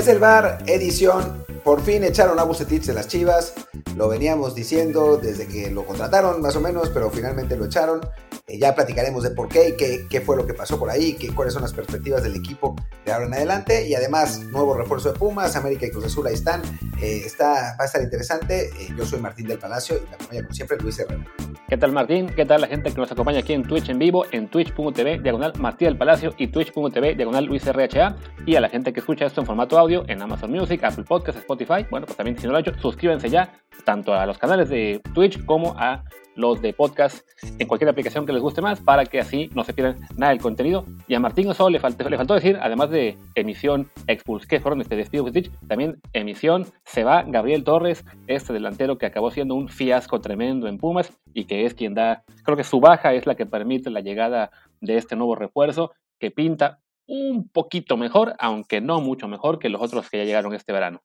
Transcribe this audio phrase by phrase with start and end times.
[0.00, 1.44] Desde el bar, edición.
[1.62, 3.52] Por fin echaron a Bucetich de las Chivas.
[3.96, 8.00] Lo veníamos diciendo desde que lo contrataron, más o menos, pero finalmente lo echaron.
[8.46, 11.18] Eh, ya platicaremos de por qué y qué, qué, fue lo que pasó por ahí,
[11.18, 12.76] qué, cuáles son las perspectivas del equipo
[13.10, 13.88] de ahora en adelante.
[13.88, 16.62] Y además, nuevo refuerzo de Pumas, América y Cruz Azul ahí están.
[17.02, 18.70] Eh, está, va a estar interesante.
[18.78, 21.24] Eh, yo soy Martín del Palacio y me acompaña como siempre Luis Herrera.
[21.68, 22.28] ¿Qué tal Martín?
[22.34, 25.52] ¿Qué tal la gente que nos acompaña aquí en Twitch en vivo, en twitch.tv diagonal
[25.58, 28.16] Martín del Palacio y twitch.tv diagonal Luis RHA?
[28.46, 31.40] Y a la gente que escucha esto en formato audio en Amazon Music, Apple Podcasts,
[31.40, 31.86] Spotify.
[31.90, 33.52] Bueno, pues también si no lo han hecho, suscríbanse ya
[33.84, 37.26] tanto a los canales de Twitch como a los de podcast
[37.58, 40.40] en cualquier aplicación que les guste más para que así no se pierdan nada del
[40.40, 40.84] contenido.
[41.06, 42.99] Y a Martín Oso le, le faltó decir, además de
[43.34, 45.26] emisión Expuls, que fueron este despido
[45.68, 50.78] también emisión se va Gabriel Torres, este delantero que acabó siendo un fiasco tremendo en
[50.78, 54.00] Pumas y que es quien da, creo que su baja es la que permite la
[54.00, 59.68] llegada de este nuevo refuerzo que pinta un poquito mejor, aunque no mucho mejor que
[59.68, 61.02] los otros que ya llegaron este verano.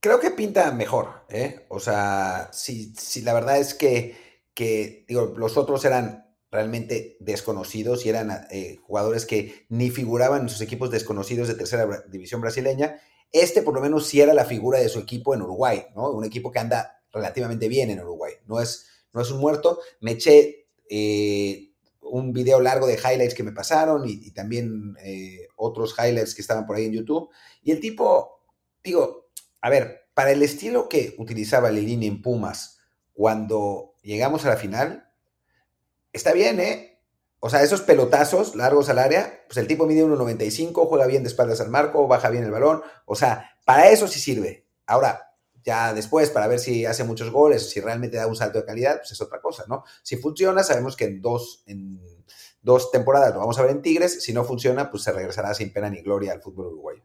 [0.00, 1.66] Creo que pinta mejor, ¿eh?
[1.68, 4.16] O sea, sí, sí, la verdad es que,
[4.54, 10.48] que digo, los otros eran realmente desconocidos y eran eh, jugadores que ni figuraban en
[10.48, 13.00] sus equipos desconocidos de tercera división brasileña.
[13.32, 16.10] Este por lo menos sí era la figura de su equipo en Uruguay, ¿no?
[16.10, 18.34] Un equipo que anda relativamente bien en Uruguay.
[18.46, 19.80] No es, no es un muerto.
[20.00, 25.94] Me eché eh, un video largo de highlights que me pasaron y, también eh, otros
[25.98, 27.28] highlights que estaban por ahí en YouTube.
[27.62, 28.42] Y el tipo,
[28.82, 32.80] digo, a ver, para el estilo que utilizaba Lilini en Pumas
[33.12, 35.07] cuando llegamos a la final,
[36.12, 37.00] está bien, ¿eh?
[37.40, 41.28] O sea, esos pelotazos largos al área, pues el tipo mide 1.95, juega bien de
[41.28, 42.82] espaldas al marco, baja bien el balón.
[43.06, 44.66] O sea, para eso sí sirve.
[44.86, 48.64] Ahora, ya después, para ver si hace muchos goles, si realmente da un salto de
[48.64, 49.84] calidad, pues es otra cosa, ¿no?
[50.02, 52.00] Si funciona, sabemos que en dos, en
[52.60, 54.22] dos temporadas lo vamos a ver en Tigres.
[54.22, 57.04] Si no funciona, pues se regresará sin pena ni gloria al fútbol uruguayo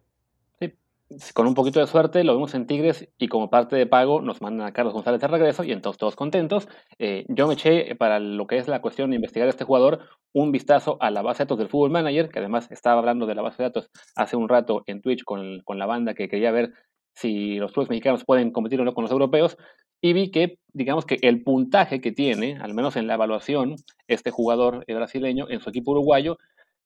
[1.34, 4.42] con un poquito de suerte lo vemos en Tigres y como parte de pago nos
[4.42, 6.68] mandan a Carlos González de regreso y entonces todos contentos.
[7.00, 10.00] Eh, yo me eché para lo que es la cuestión de investigar a este jugador
[10.34, 13.36] un vistazo a la base de datos del Fútbol Manager, que además estaba hablando de
[13.36, 16.52] la base de datos hace un rato en Twitch con, con la banda que quería
[16.52, 16.74] ver
[17.16, 19.58] si los clubes mexicanos pueden competir o no con los europeos
[20.06, 24.32] y vi que, digamos que el puntaje que tiene, al menos en la evaluación, este
[24.32, 26.38] jugador brasileño en su equipo uruguayo,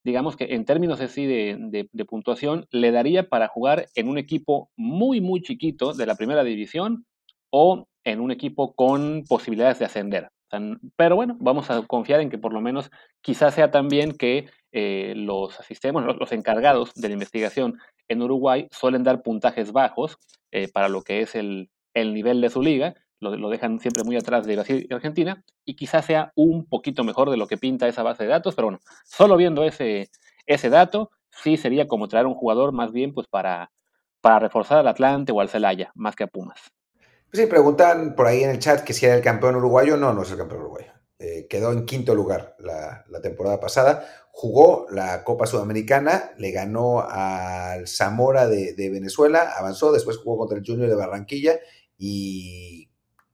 [0.04, 4.70] digamos que en términos así de, de, puntuación, le daría para jugar en un equipo
[4.76, 7.06] muy, muy chiquito de la primera división
[7.50, 10.30] o en un equipo con posibilidades de ascender.
[10.96, 12.90] Pero bueno, vamos a confiar en que por lo menos
[13.22, 17.78] quizás sea también que eh, los sistemas, los, los, encargados de la investigación
[18.08, 20.18] en Uruguay suelen dar puntajes bajos
[20.52, 24.16] eh, para lo que es el, el nivel de su liga lo, dejan siempre muy
[24.16, 27.88] atrás de Brasil y Argentina, y quizás sea un poquito mejor de lo que pinta
[27.88, 30.10] esa base de datos, pero bueno, solo viendo ese,
[30.46, 33.72] ese dato, sí sería como traer un jugador más bien pues para,
[34.22, 36.60] para reforzar al Atlante o al Celaya, más que a Pumas.
[37.34, 39.98] Sí, preguntan por ahí en el chat que si era el campeón uruguayo.
[39.98, 40.92] No, no es el campeón uruguayo.
[41.20, 44.08] Eh, quedó en quinto lugar la, temporada pasada.
[44.32, 50.64] Jugó la Copa Sudamericana, le ganó al Zamora de, Venezuela, avanzó, después jugó contra el
[50.66, 51.60] Junior de Barranquilla
[51.98, 52.87] y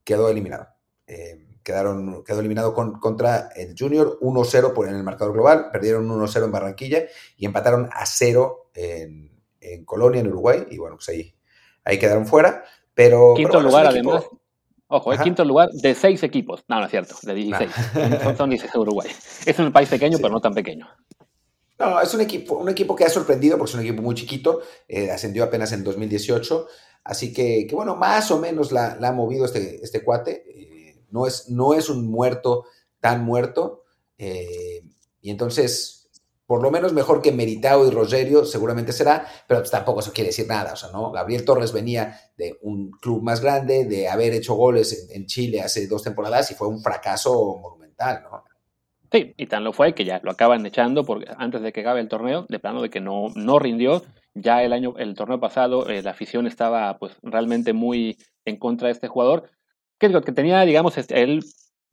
[0.04, 0.68] quedó eliminado.
[1.08, 6.44] Eh, quedaron, quedó eliminado con, contra el Junior 1-0 en el marcador global, perdieron 1-0
[6.44, 7.04] en Barranquilla
[7.38, 9.32] y empataron a 0 en,
[9.62, 11.34] en, Colonia, en Uruguay, y bueno, pues ahí,
[11.84, 12.64] ahí quedaron fuera.
[12.94, 14.26] Pero, quinto pero bueno, lugar, además.
[14.88, 16.64] Ojo, es quinto lugar de seis equipos.
[16.68, 17.72] No, no es cierto, de 16.
[18.22, 19.10] Son, son 16 de Uruguay.
[19.46, 20.22] Es un país pequeño, sí.
[20.22, 20.88] pero no tan pequeño.
[21.80, 24.62] No, es un equipo, un equipo que ha sorprendido porque es un equipo muy chiquito,
[24.88, 26.68] eh, ascendió apenas en 2018,
[27.04, 31.28] así que, que bueno, más o menos la, ha movido este, este cuate, eh, no,
[31.28, 32.66] es, no es un muerto
[33.00, 33.84] tan muerto,
[34.18, 34.84] eh,
[35.22, 36.10] y entonces,
[36.46, 40.30] por lo menos mejor que Meritao y Rogerio seguramente será, pero pues tampoco eso quiere
[40.30, 41.12] decir nada, o sea, ¿no?
[41.12, 45.62] Gabriel Torres venía de un club más grande, de haber hecho goles en, en Chile
[45.62, 48.44] hace dos temporadas y fue un fracaso monumental, ¿no?
[49.14, 52.02] Sí, y tan lo fue que ya lo acaban echando porque antes de que acabe
[52.02, 54.02] el torneo, de plano de que no, no rindió.
[54.36, 58.88] Ya el año, el torneo pasado, eh, la afición estaba pues realmente muy en contra
[58.88, 59.50] de este jugador.
[60.00, 61.44] Que, que tenía, digamos, este, él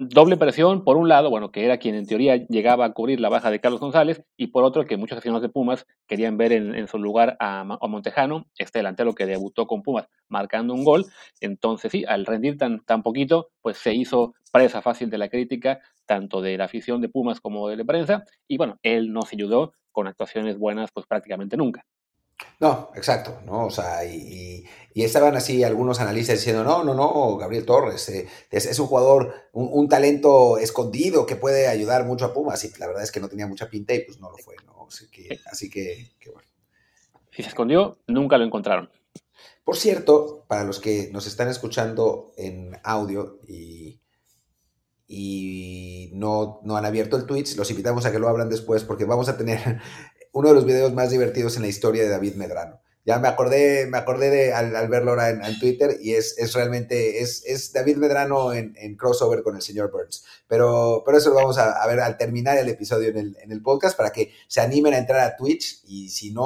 [0.00, 3.28] doble presión, por un lado, bueno, que era quien en teoría llegaba a cubrir la
[3.28, 6.74] baja de Carlos González, y por otro, que muchos aficionados de Pumas querían ver en,
[6.74, 11.04] en su lugar a, a, Montejano, este delantero que debutó con Pumas marcando un gol.
[11.40, 15.80] Entonces, sí, al rendir tan, tan poquito, pues se hizo presa fácil de la crítica,
[16.06, 19.36] tanto de la afición de Pumas como de la prensa, y bueno, él no se
[19.36, 21.84] ayudó con actuaciones buenas, pues prácticamente nunca.
[22.60, 23.66] No, exacto, ¿no?
[23.66, 28.28] O sea, y, y, estaban así algunos analistas diciendo, no, no, no, Gabriel Torres eh,
[28.50, 32.78] es, es, un jugador, un, un, talento escondido que puede ayudar mucho a Pumas, y
[32.78, 34.86] la verdad es que no tenía mucha pinta y pues no lo fue, ¿no?
[34.86, 36.46] Así que, así que, que bueno.
[37.30, 38.90] Si se escondió, nunca lo encontraron.
[39.64, 44.00] Por cierto, para los que nos están escuchando en audio y,
[45.06, 49.04] y no, no han abierto el Twitch, los invitamos a que lo abran después porque
[49.04, 49.80] vamos a tener
[50.32, 52.80] uno de los videos más divertidos en la historia de David Medrano.
[53.04, 57.22] Ya me acordé, me acordé de al, verlo ahora en, Twitter y es, es realmente,
[57.22, 60.22] es, es, David Medrano en, en, crossover con el señor Burns.
[60.46, 63.62] Pero, pero eso lo vamos a, ver al terminar el episodio en el, en el,
[63.62, 66.44] podcast para que se animen a entrar a Twitch y si no,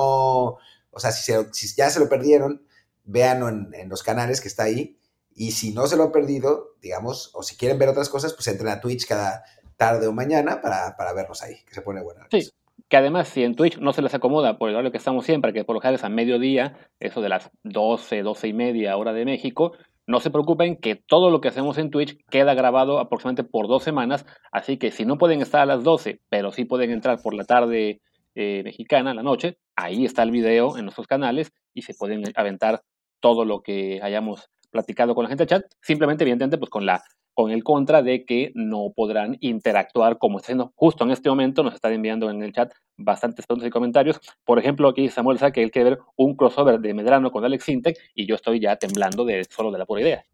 [0.90, 2.64] o sea, si, si ya se lo perdieron,
[3.02, 4.98] véanlo en, los canales que está ahí.
[5.34, 8.46] Y si no se lo han perdido, digamos, o si quieren ver otras cosas, pues
[8.46, 9.44] entren a Twitch cada
[9.76, 12.28] tarde o mañana para, para vernos ahí, que se pone buena.
[12.30, 12.48] Sí,
[12.88, 15.52] que además, si en Twitch no se les acomoda por el horario que estamos siempre,
[15.52, 19.12] que por lo general es a mediodía, eso de las 12, 12 y media hora
[19.12, 19.72] de México,
[20.06, 23.82] no se preocupen que todo lo que hacemos en Twitch queda grabado aproximadamente por dos
[23.82, 27.34] semanas, así que si no pueden estar a las 12, pero sí pueden entrar por
[27.34, 28.00] la tarde
[28.34, 32.82] eh, mexicana, la noche, ahí está el video en nuestros canales y se pueden aventar
[33.20, 37.02] todo lo que hayamos platicado con la gente de chat, simplemente evidentemente pues con la
[37.34, 41.62] con el contra de que no podrán interactuar como está haciendo justo en este momento.
[41.62, 44.20] Nos están enviando en el chat bastantes preguntas y comentarios.
[44.44, 47.64] Por ejemplo, aquí Samuel sabe que él quiere ver un crossover de Medrano con Alex
[47.64, 50.24] Sintek y yo estoy ya temblando de solo de la pura idea.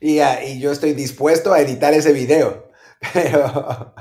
[0.00, 2.70] Y, ah, y yo estoy dispuesto a editar ese video.
[3.12, 3.94] Pero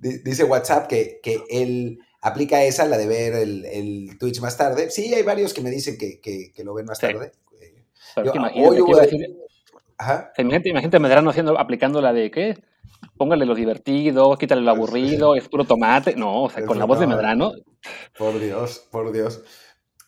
[0.00, 4.90] dice WhatsApp que, que él aplica esa, la de ver el, Twitch más tarde.
[4.90, 7.32] Sí, hay varios que me dicen que, que, lo ven más tarde.
[8.16, 9.00] Yo, hoy hubo,
[9.98, 10.32] Ajá.
[10.36, 12.62] Imagínate, Medrano haciendo, aplicando la de ¿qué?
[13.16, 16.16] Póngale lo divertido, quítale lo aburrido, es puro tomate.
[16.16, 17.52] No, o sea, con la voz de Medrano.
[18.16, 19.42] Por Dios, por Dios.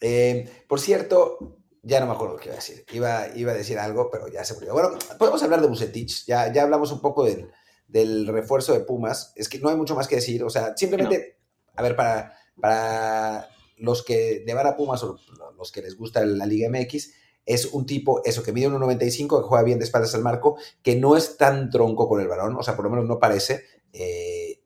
[0.01, 2.85] Eh, por cierto, ya no me acuerdo qué iba a decir.
[2.93, 4.73] Iba, iba a decir algo, pero ya se olvidó.
[4.73, 6.25] Bueno, podemos hablar de Bucetich.
[6.27, 7.51] Ya, ya hablamos un poco del,
[7.89, 9.33] del, refuerzo de Pumas.
[9.37, 10.45] Es que no hay mucho más que decir.
[10.45, 11.39] O sea, simplemente,
[11.75, 15.19] a ver, para, para los que van a Pumas o
[15.57, 17.13] los que les gusta la Liga MX,
[17.47, 20.97] es un tipo, eso, que mide 1,95, que juega bien de espaldas al marco, que
[20.97, 23.65] no es tan tronco con el balón, o sea, por lo menos no parece.
[23.93, 24.61] Eh,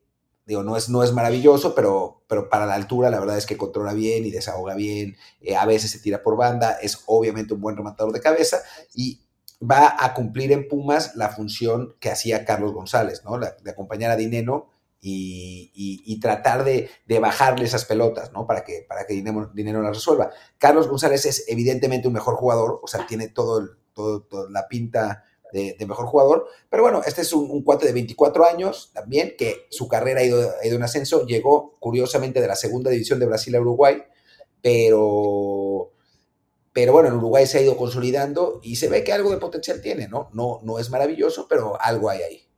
[0.45, 3.57] digo, no es, no es maravilloso, pero, pero para la altura la verdad es que
[3.57, 7.61] controla bien y desahoga bien, eh, a veces se tira por banda, es obviamente un
[7.61, 8.61] buen rematador de cabeza
[8.95, 9.21] y
[9.61, 13.37] va a cumplir en Pumas la función que hacía Carlos González, ¿no?
[13.37, 14.69] de acompañar a Dineno
[15.01, 18.45] y, tratar de, bajarle esas pelotas, ¿no?
[18.45, 20.31] Para que, para que dinero, dinero las resuelva.
[20.57, 25.75] Carlos González es evidentemente un mejor jugador, o sea, tiene todo, toda la pinta de,
[25.87, 30.21] mejor jugador, pero bueno, este es un, cuate de 24 años también, que su carrera
[30.21, 33.61] ha ido, ha ido en ascenso, llegó curiosamente de la segunda división de Brasil a
[33.61, 34.03] Uruguay,
[34.61, 35.91] pero
[36.71, 39.81] pero bueno, en Uruguay se ha ido consolidando y se ve que algo de potencial
[39.81, 40.29] tiene, ¿no?
[40.33, 42.48] No, no es maravilloso, pero algo hay ahí.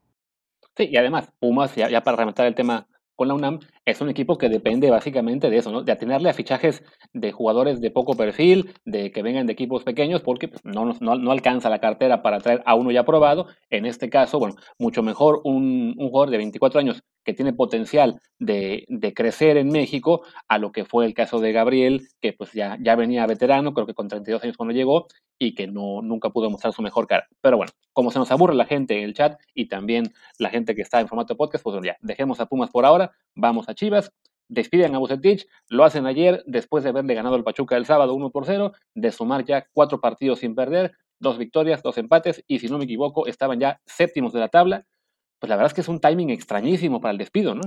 [0.85, 4.49] Y además, Pumas, ya, para rematar el tema con la UNAM, es un equipo que
[4.49, 5.83] depende básicamente de eso.
[5.83, 6.83] De atenerle a fichajes
[7.13, 11.15] de jugadores de poco perfil, de que vengan de equipos pequeños, porque pues, no, no,
[11.15, 13.47] no, alcanza la cartera para traer a uno ya probado.
[13.69, 18.19] En este caso, bueno, mucho mejor un, un jugador de 24 años que tiene potencial
[18.39, 22.51] de, de, crecer en México a lo que fue el caso de Gabriel, que pues
[22.53, 25.07] ya, ya venía veterano, creo que con 32 años cuando llegó,
[25.41, 27.27] y que no, nunca pudo mostrar su mejor cara.
[27.41, 30.75] Pero bueno, como se nos aburre la gente en el chat y también la gente
[30.75, 34.11] que está en formato podcast, pues ya, dejemos a Pumas por ahora, vamos a Chivas,
[34.47, 38.29] despiden a Bucetich, lo hacen ayer después de haberle ganado el Pachuca el sábado 1
[38.29, 42.67] por 0, de sumar ya cuatro partidos sin perder, dos victorias, dos empates, y si
[42.67, 44.85] no me equivoco, estaban ya séptimos de la tabla
[45.41, 47.63] pues la verdad es que es un timing extrañísimo para el despido, ¿no?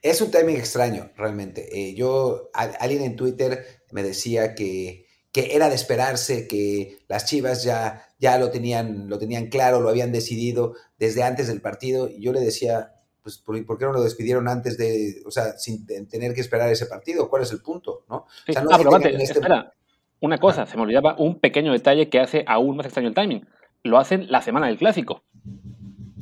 [0.00, 1.68] Es un timing extraño, realmente.
[1.76, 5.05] Eh, yo, alguien en Twitter me decía que,
[5.36, 9.90] que, era de esperarse, que las Chivas ya, ya lo, tenían, lo tenían claro, lo
[9.90, 12.08] habían decidido desde antes del partido.
[12.08, 15.84] Y yo le decía, pues, ¿por, qué no lo despidieron antes de, o sea, sin
[15.84, 17.28] tener que esperar ese partido?
[17.28, 18.06] ¿Cuál es el punto?
[18.08, 18.16] ¿no?
[18.48, 19.74] O sea, no ah, pero este espera,
[20.20, 23.46] una cosa, se me olvidaba un pequeño detalle que hace aún más extraño el timing.
[23.82, 25.22] Lo hacen la semana del clásico.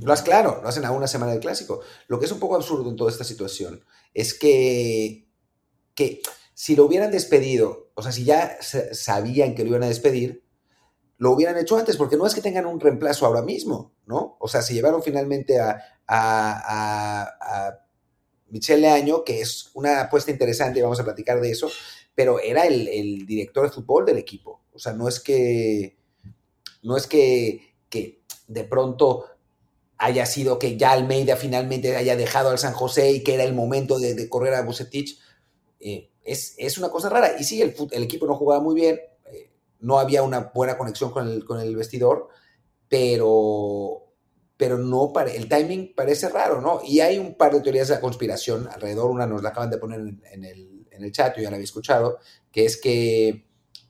[0.01, 1.83] Lo has claro, lo hacen a una semana del clásico.
[2.09, 5.29] Lo que es un poco absurdo en toda esta situación es que,
[5.95, 6.21] que
[6.55, 10.45] si lo hubieran despedido, o sea, si ya sabían que lo iban a despedir,
[11.19, 14.37] lo hubieran hecho antes, porque no es que tengan un reemplazo ahora mismo, ¿no?
[14.41, 17.81] O sea, se llevaron finalmente a, a, a,
[18.49, 21.71] Michelle Leaño, que es una apuesta interesante, y vamos a platicar de eso,
[22.15, 24.63] pero era el, el, director de fútbol del equipo.
[24.73, 25.97] O sea, no es que,
[26.83, 29.25] no es que, que de pronto
[29.97, 33.55] haya sido que ya Almeida finalmente haya dejado al San José y que era el
[33.55, 35.19] momento de, correr a Bucetich.
[35.81, 37.37] Eh, es, es, una cosa rara.
[37.39, 39.51] Y sí, el, el equipo no jugaba muy bien, eh,
[39.81, 42.29] no había una buena conexión con el, con el vestidor,
[42.89, 44.13] pero,
[44.57, 46.81] pero no el timing parece raro, ¿no?
[46.85, 50.01] Y hay un par de teorías de conspiración alrededor, una nos la acaban de poner
[50.01, 52.19] en, el, en el, chat, yo ya la había escuchado,
[52.51, 53.47] que es que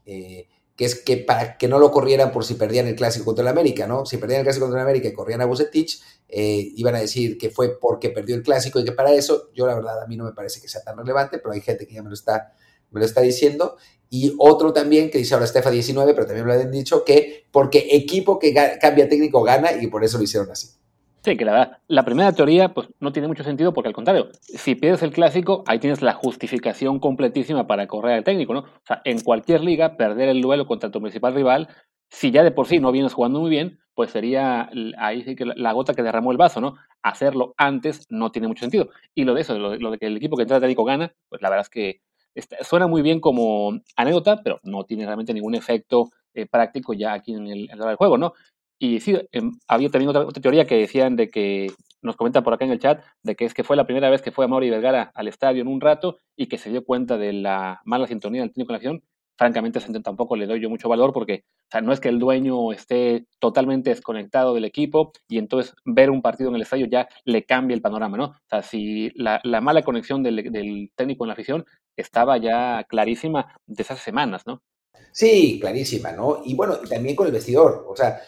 [0.07, 3.43] eh, que es que para que no lo corrieran por si perdían el clásico contra
[3.43, 4.07] el América, ¿no?
[4.07, 7.38] Si perdían el clásico contra el América y corrían a Bucetich, eh, iban a decir
[7.38, 10.16] que fue porque perdió el clásico y que para eso, yo la verdad, a mí
[10.16, 12.52] no me parece que sea tan relevante, pero hay gente que ya me lo está,
[12.90, 13.76] me lo está diciendo.
[14.11, 17.88] Y otro también que dice ahora Estefa 19, pero también lo han dicho, que porque
[17.93, 20.71] equipo que cambia técnico gana y por eso lo hicieron así.
[21.25, 24.28] Sí, que la verdad, la primera teoría pues no tiene mucho sentido porque al contrario,
[24.43, 28.61] si pierdes el clásico, ahí tienes la justificación completísima para correr al técnico, ¿no?
[28.61, 31.69] O sea, en cualquier liga, perder el duelo contra tu principal rival,
[32.11, 35.47] si ya de por sí no vienes jugando muy bien, pues sería ahí sí que
[35.47, 36.76] la gota que derramó el vaso, ¿no?
[37.02, 38.90] Hacerlo antes no tiene mucho sentido.
[39.14, 41.40] Y lo de eso, lo de, que el equipo que entra al técnico gana, pues
[41.40, 42.00] la verdad es que
[42.61, 47.33] suena muy bien como anécdota, pero no tiene realmente ningún efecto eh, práctico ya aquí
[47.33, 48.35] en el, en el juego, ¿no?
[48.78, 51.69] Y sí, em, había también otra, teoría que decían de que,
[52.04, 54.21] nos comenta por acá en el chat, de que es que fue la primera vez
[54.21, 57.16] que fue a Mauri Vergara al estadio en un rato y que se dio cuenta
[57.16, 59.02] de la mala sintonía del técnico de la acción.
[59.37, 61.45] Francamente, tampoco le doy yo mucho valor porque
[61.83, 66.50] no es que el dueño esté totalmente desconectado del equipo y entonces ver un partido
[66.50, 68.25] en el estadio ya le cambia el panorama, ¿no?
[68.26, 71.64] O sea, si la, la mala conexión del, del técnico en la afición
[71.97, 74.62] estaba ya clarísima desde esas semanas, ¿no?
[75.11, 76.43] Sí, clarísima, ¿no?
[76.45, 77.87] Y bueno, también con el vestidor.
[77.88, 78.21] O sea,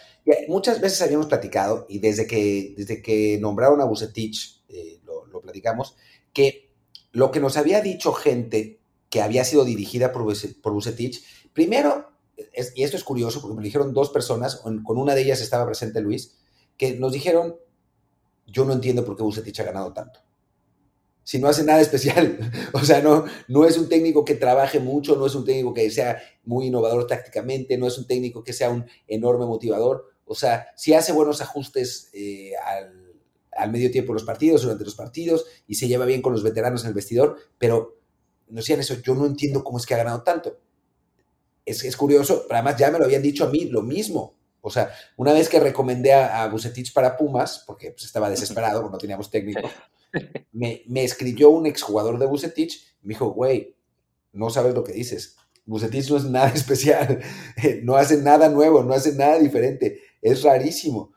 [0.48, 5.96] Muchas veces habíamos platicado, y desde que, desde que nombraron a Bucetich, eh, lo, platicamos,
[6.32, 6.70] que
[7.12, 10.26] lo que nos había dicho gente que había sido dirigida por,
[10.60, 10.82] por
[11.52, 12.10] primero,
[12.74, 16.00] y esto es curioso porque me dijeron dos personas, con, una de ellas estaba presente
[16.00, 16.36] Luis,
[16.76, 17.56] que nos dijeron,
[18.46, 20.20] yo no entiendo por qué Bucetich ha ganado tanto.
[21.22, 22.38] Si no hace nada especial,
[22.72, 25.90] o sea, no, no es un técnico que trabaje mucho, no es un técnico que
[25.90, 30.15] sea muy innovador tácticamente, no es un técnico que sea un enorme motivador.
[30.26, 32.52] O sea, sí hace buenos ajustes eh,
[33.56, 36.42] al, medio tiempo de los partidos, durante los partidos, y se lleva bien con los
[36.42, 37.98] veteranos en el vestidor, pero
[38.48, 40.58] no decían eso, yo no entiendo cómo es que ha ganado tanto.
[41.64, 44.36] Es, es curioso, pero además ya me lo habían dicho a mí lo mismo.
[44.60, 48.82] O sea, una vez que recomendé a, a Bucetich para Pumas, porque pues, estaba desesperado,
[48.82, 49.68] porque no teníamos técnico,
[50.52, 53.76] me, me escribió un exjugador de Bucetich, me dijo, güey,
[54.32, 55.36] no sabes lo que dices.
[55.66, 57.20] Bucetich no es nada especial,
[57.82, 61.12] no hace nada nuevo, no hace nada diferente, es rarísimo.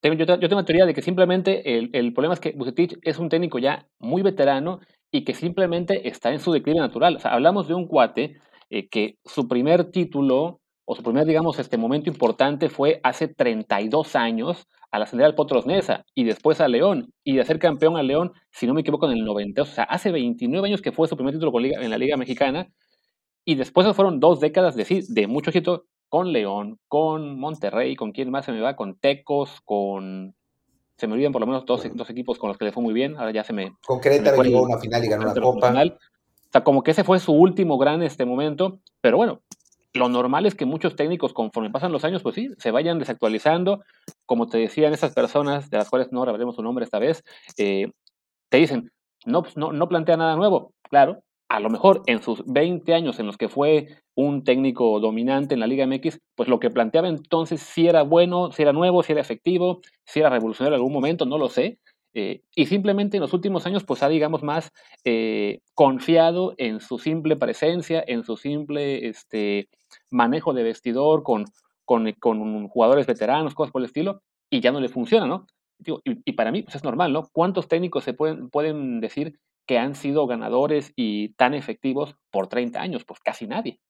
[0.00, 3.28] Yo, tengo una teoría de que simplemente el, el, problema es que Bucetich es un
[3.28, 4.78] técnico ya muy veterano
[5.10, 7.16] y que simplemente está en su declive natural.
[7.16, 8.36] O sea, hablamos de un cuate
[8.70, 14.14] eh, que su primer título o su primer, digamos, este momento importante fue hace 32
[14.14, 18.02] años al ascender al Potros Nesa y después a León y de ser campeón a
[18.02, 19.62] León, si no me equivoco, en el 90.
[19.62, 22.68] O sea, hace 29 años que fue su primer título en la Liga Mexicana
[23.44, 28.30] y después fueron dos décadas de, de mucho éxito con León, con Monterrey, con quién
[28.30, 30.34] más se me va, con Tecos, con...
[30.96, 32.92] Se me olvidan por lo menos dos, dos equipos con los que le fue muy
[32.92, 33.72] bien, ahora ya se me...
[33.86, 35.70] Con Querétaro llegó a una final y ganó una copa.
[35.70, 39.42] O sea, como que ese fue su último gran este momento, pero bueno,
[39.94, 43.84] lo normal es que muchos técnicos, conforme pasan los años, pues sí, se vayan desactualizando.
[44.26, 47.22] Como te decían esas personas, de las cuales no hablaremos su nombre esta vez,
[47.58, 47.90] eh,
[48.48, 48.90] te dicen,
[49.26, 50.72] no, pues no, no plantea nada nuevo.
[50.82, 55.54] Claro, a lo mejor en sus 20 años en los que fue un técnico dominante
[55.54, 59.02] en la Liga MX, pues lo que planteaba entonces si era bueno, si era nuevo,
[59.02, 61.78] si era efectivo, si era revolucionario en algún momento, no lo sé.
[62.14, 64.72] Eh, y simplemente en los últimos años, pues ha, digamos, más
[65.04, 69.68] eh, confiado en su simple presencia, en su simple este,
[70.10, 71.46] manejo de vestidor con,
[71.84, 75.46] jugadores veteranos, cosas por el estilo, y ya no le funciona, ¿no?
[76.04, 77.28] y, para mí, pues es normal, ¿no?
[77.32, 79.38] ¿Cuántos técnicos se pueden, pueden decir
[79.68, 83.04] que han sido ganadores y tan efectivos por 30 años?
[83.04, 83.80] Pues casi nadie.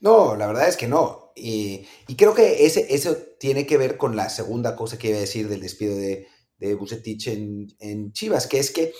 [0.00, 1.32] No, la verdad es que no.
[1.36, 5.20] Y, creo que ese, eso tiene que ver con la segunda cosa que iba a
[5.20, 6.26] decir del despido de,
[6.58, 8.94] de Bucetich en, Chivas, que es que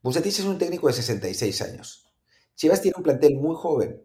[0.00, 2.06] Bucetich es un técnico de 66 años.
[2.54, 4.00] Chivas tiene un plantel muy joven.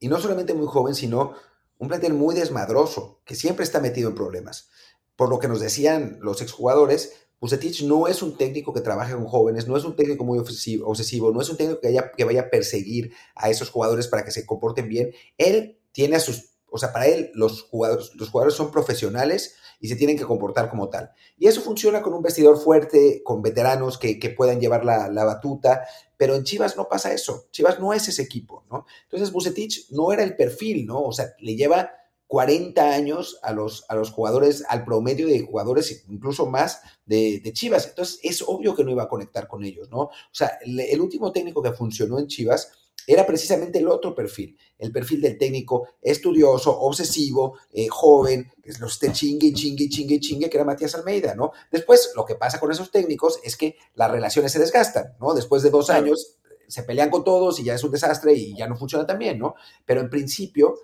[0.00, 1.34] Y no solamente muy joven, sino
[1.76, 4.70] un plantel muy desmadroso, que siempre está metido en problemas.
[5.16, 9.26] Por lo que nos decían los exjugadores, Bucetich no es un técnico que trabaje con
[9.26, 12.50] jóvenes, no es un técnico muy obsesivo, no es un técnico que, que vaya a
[12.50, 15.12] perseguir a esos jugadores para que se comporten bien.
[15.36, 19.88] Él tiene a sus, o sea, para él los jugadores, los jugadores son profesionales y
[19.88, 21.12] se tienen que comportar como tal.
[21.36, 25.86] Y eso funciona con un vestidor fuerte, con veteranos que, puedan llevar la, la, batuta,
[26.16, 27.46] pero en Chivas no pasa eso.
[27.52, 28.86] Chivas no es ese equipo, ¿no?
[29.04, 31.02] Entonces Bucetich no era el perfil, ¿no?
[31.02, 31.92] O sea, le lleva
[32.28, 37.88] 40 años a los, a los jugadores, al promedio de jugadores, incluso más de, Chivas.
[37.88, 40.00] Entonces, es obvio que no iba a conectar con ellos, ¿no?
[40.02, 42.70] O sea, el, último técnico que funcionó en Chivas
[43.06, 48.92] era precisamente el otro perfil, el perfil del técnico estudioso, obsesivo, eh, joven, que los
[48.92, 51.52] esté chingue, chingue, chingue, chingue, que era Matías Almeida, ¿no?
[51.72, 55.32] Después, lo que pasa con esos técnicos es que las relaciones se desgastan, ¿no?
[55.32, 56.36] Después de dos años
[56.68, 59.38] se pelean con todos y ya es un desastre y ya no funciona tan bien,
[59.38, 59.54] ¿no?
[59.86, 60.74] Pero en principio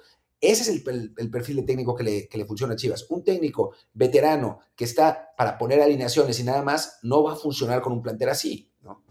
[0.50, 3.06] ese es el, perfil de técnico que le, que le, funciona a Chivas.
[3.10, 7.80] Un técnico veterano que está para poner alineaciones y nada más, no va a funcionar
[7.80, 9.02] con un plantel así, ¿no?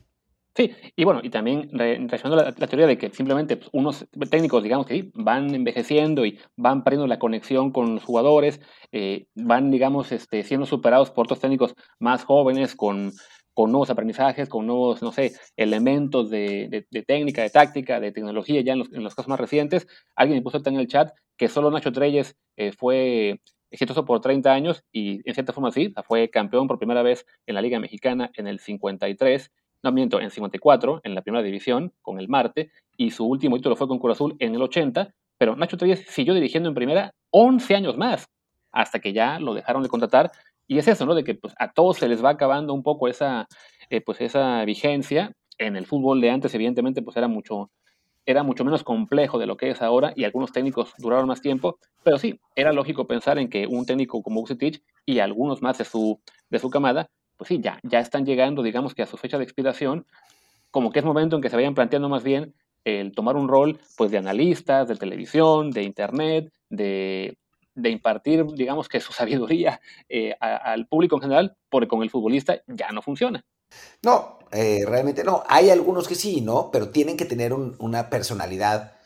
[0.56, 4.62] Sí, y bueno, y también reaccionando a la, teoría de que simplemente pues, unos técnicos,
[4.62, 8.62] digamos que van envejeciendo y van perdiendo la conexión con los jugadores,
[8.92, 13.14] eh, van, digamos, este, siendo superados por otros técnicos más jóvenes, con,
[13.54, 18.74] con nuevos aprendizajes, con nuevos, no sé, elementos de, técnica, de táctica, de tecnología, ya
[18.74, 19.88] en los, casos más recientes.
[20.16, 24.84] Alguien puso en el chat que solo Nacho Treyes eh, fue exitoso por 30 años
[24.92, 28.48] y en cierta forma sí, fue campeón por primera vez en la Liga Mexicana en
[28.48, 29.52] el 53
[29.84, 33.76] no miento, en 54, en la primera división, con el Marte, y su último título
[33.76, 37.76] fue con Cruz Azul en el 80, pero Nacho Treyes siguió dirigiendo en primera 11
[37.76, 38.30] años más,
[38.72, 40.32] hasta que ya lo dejaron de contratar,
[40.68, 41.16] y es eso, ¿no?
[41.16, 43.48] De que pues, a todos se les va acabando un poco esa,
[43.90, 45.34] eh, pues, esa vigencia.
[45.60, 47.70] En el fútbol de antes, evidentemente, pues era mucho,
[48.26, 51.78] era mucho menos complejo de lo que es ahora y algunos técnicos duraron más tiempo,
[52.04, 55.86] pero sí, era lógico pensar en que un técnico como Ucetich y algunos más de
[55.86, 59.38] su, de su camada pues sí, ya, ya están llegando, digamos que a su fecha
[59.38, 60.06] de expiración,
[60.72, 62.54] como que es momento en que se vayan planteando más bien
[62.86, 67.38] el tomar un rol pues de analistas, de televisión, de internet, de,
[67.76, 72.92] impartir, digamos que su sabiduría eh, al público en general, porque con el futbolista ya
[72.92, 73.46] no funciona.
[74.02, 75.44] No, eh, realmente no.
[75.48, 76.70] Hay algunos que sí, ¿no?
[76.72, 78.98] Pero tienen que tener una personalidad,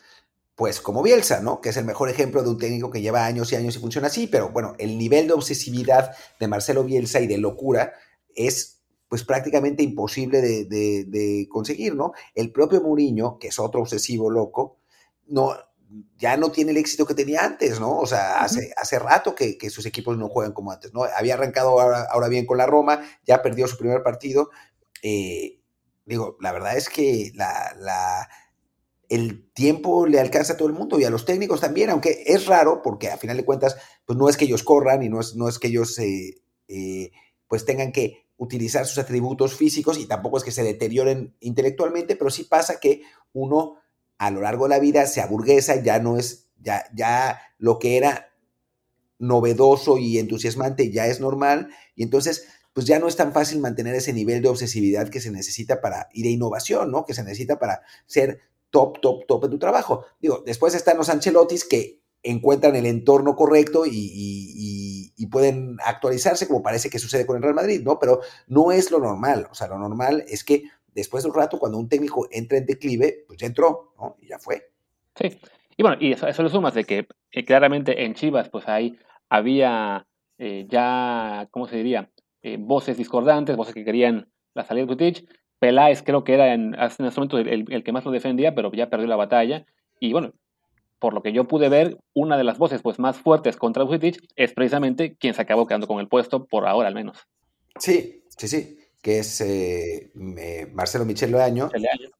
[0.55, 1.61] pues como Bielsa, ¿no?
[1.61, 4.07] Que es el mejor ejemplo de un técnico que lleva años y años y funciona
[4.07, 7.93] así, pero bueno, el nivel de obsesividad de Marcelo Bielsa y de locura
[8.35, 12.11] es pues prácticamente imposible de, conseguir, ¿no?
[12.35, 14.79] El propio Mourinho, que es otro obsesivo loco,
[15.27, 15.53] no,
[16.17, 17.97] ya no tiene el éxito que tenía antes, ¿no?
[17.97, 21.03] O sea, hace, hace rato que, sus equipos no juegan como antes, ¿no?
[21.03, 24.49] Había arrancado ahora, bien con la Roma, ya perdió su primer partido.
[25.01, 25.61] Eh,
[26.05, 28.27] digo, la verdad es que la,
[29.09, 32.47] el tiempo le alcanza a todo el mundo y a los técnicos también, aunque es
[32.47, 35.35] raro porque a final de cuentas, pues no es que ellos corran y no es,
[35.35, 37.11] no es que ellos eh, eh,
[37.47, 42.29] pues tengan que utilizar sus atributos físicos y tampoco es que se deterioren intelectualmente, pero
[42.29, 43.01] sí pasa que
[43.33, 43.77] uno
[44.17, 47.97] a lo largo de la vida se aburguesa, ya no es, ya, ya lo que
[47.97, 48.29] era
[49.19, 53.95] novedoso y entusiasmante ya es normal y entonces pues ya no es tan fácil mantener
[53.95, 57.05] ese nivel de obsesividad que se necesita para, y de innovación, ¿no?
[57.05, 60.05] Que se necesita para ser top, top, top en tu trabajo.
[60.21, 66.91] Digo, después están los Ancelottis que encuentran el entorno correcto y, pueden actualizarse, como parece
[66.91, 67.97] que sucede con el Real Madrid, ¿no?
[67.97, 69.47] Pero no es lo normal.
[69.51, 70.65] O sea, lo normal es que
[70.97, 74.15] después de un rato, cuando un técnico entra en declive, pues ya entró, ¿no?
[74.19, 74.71] Y ya fue.
[75.15, 75.39] Sí.
[75.77, 78.97] Y bueno, y eso, eso le sumas de que eh, claramente en Chivas, pues ahí
[79.29, 80.07] había
[80.39, 82.09] eh, ya, ¿cómo se diría?
[82.41, 85.27] Eh, voces discordantes, voces que querían la salida de Kutich.
[85.59, 88.71] Peláez creo que era en, en ese momento el, el, que más lo defendía, pero
[88.71, 89.67] ya perdió la batalla.
[89.99, 90.33] Y bueno,
[90.97, 94.17] por lo que yo pude ver, una de las voces pues, más fuertes contra Vucetich
[94.35, 97.17] es precisamente quien se acabó quedando con el puesto, por ahora al menos.
[97.77, 100.11] Sí, sí, sí, que es eh,
[100.73, 101.69] Marcelo Michel Leaño,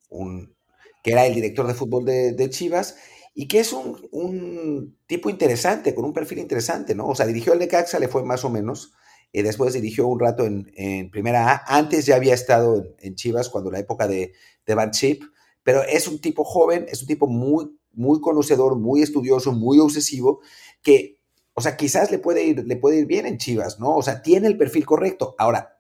[0.10, 0.56] un,
[1.04, 2.98] que era el director de fútbol de, Chivas,
[3.34, 7.08] y que es un, tipo interesante, con un perfil interesante, ¿no?
[7.08, 8.94] O sea, dirigió el Necaxa, le fue más o menos,
[9.32, 13.72] y después dirigió un rato en, Primera A, antes ya había estado en, Chivas cuando
[13.72, 14.34] la época de,
[14.66, 15.24] de Van Chip,
[15.64, 20.40] pero es un tipo joven, es un tipo muy muy conocedor, muy estudioso, muy obsesivo,
[20.82, 21.20] que,
[21.54, 23.96] o sea, quizás le puede ir, le puede ir bien en Chivas, ¿no?
[23.96, 25.36] O sea, tiene el perfil correcto.
[25.40, 25.77] Ahora,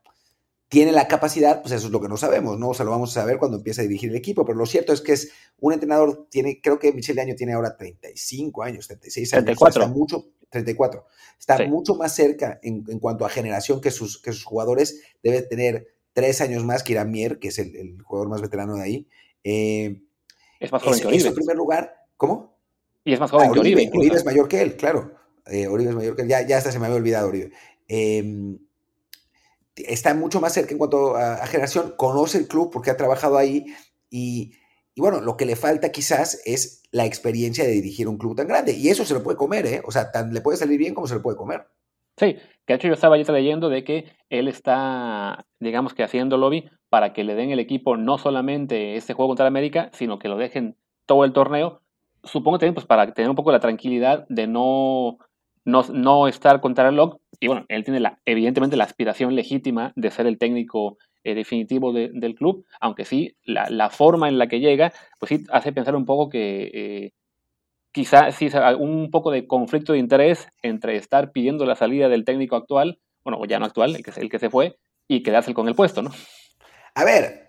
[0.69, 2.69] tiene la capacidad, pues eso es lo que no sabemos, ¿no?
[2.69, 4.91] O sea, lo vamos a saber cuando empiece a dirigir el equipo, pero lo cierto
[4.91, 8.87] es que es un entrenador, tiene, creo que Michel de Año tiene ahora 35 años,
[8.87, 9.45] 36 años.
[9.45, 9.83] 34.
[9.83, 11.05] está mucho, 34.
[11.39, 15.01] Está mucho más cerca en, cuanto a generación que sus, que sus jugadores.
[15.23, 18.83] Debe tener tres años más que Irán Mier, que es el, jugador más veterano de
[18.83, 19.07] ahí.
[19.43, 20.01] Eh,
[20.59, 21.27] es más joven que Oribe.
[21.29, 22.57] en primer lugar, ¿Cómo?
[23.05, 23.89] Y es más joven ah, que Oribe.
[23.93, 25.13] Oribe, es mayor que él, claro.
[25.45, 26.27] Eh, Oribe es mayor que él.
[26.27, 27.51] Ya, ya hasta se me había olvidado Oribe.
[27.87, 28.57] Em,
[29.77, 33.65] está mucho más cerca en cuanto a, generación, conoce el club porque ha trabajado ahí
[34.09, 34.53] y,
[34.95, 38.73] bueno, lo que le falta quizás es la experiencia de dirigir un club tan grande
[38.73, 39.81] y eso se lo puede comer, ¿eh?
[39.85, 41.67] O sea, le puede salir bien como se lo puede comer.
[42.17, 42.33] Sí,
[42.65, 47.13] que de hecho yo estaba leyendo de que él está, digamos que haciendo lobby para
[47.13, 50.75] que le den el equipo no solamente este juego contra América, sino que lo dejen
[51.05, 51.81] todo el torneo
[52.27, 55.17] supongo también pues para tener un poco la tranquilidad de no,
[55.65, 57.17] no, no estar contra el reloj.
[57.39, 61.93] Y bueno, él tiene la, evidentemente la aspiración legítima de ser el técnico eh, definitivo
[61.93, 65.95] del club, aunque sí, la, la, forma en la que llega, pues sí hace pensar
[65.95, 67.11] un poco que eh,
[67.91, 72.55] quizá sí un poco de conflicto de interés entre estar pidiendo la salida del técnico
[72.55, 75.75] actual, bueno, ya no actual, el que, el que se fue, y quedarse con el
[75.75, 76.11] puesto, ¿no?
[76.95, 77.46] A ver,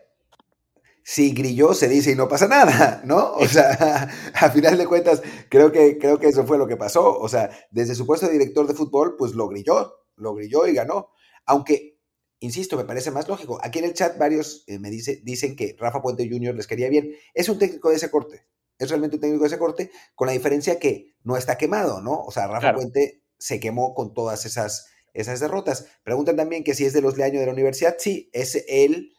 [1.11, 3.33] si Grillo se dice y no pasa nada, ¿no?
[3.33, 7.19] O sea, a final de cuentas, creo que, creo que eso fue lo que pasó.
[7.19, 10.75] O sea, desde su puesto de director de fútbol, pues lo grilló, lo grilló y
[10.75, 11.09] ganó.
[11.47, 11.99] Aunque,
[12.41, 13.59] insisto, me parece más lógico.
[13.63, 16.55] Aquí en el chat varios eh, me dice, dicen que Rafa Puente Jr.
[16.55, 17.15] les quería bien.
[17.33, 18.45] Es un técnico de ese corte.
[18.79, 22.21] Es realmente un técnico de ese corte, con la diferencia que no está quemado, ¿no?
[22.21, 25.87] O sea, Rafa Puente se quemó con todas esas, esas derrotas.
[26.05, 27.97] Preguntan también que si es de los Leaños de la universidad.
[27.99, 29.15] Sí, es el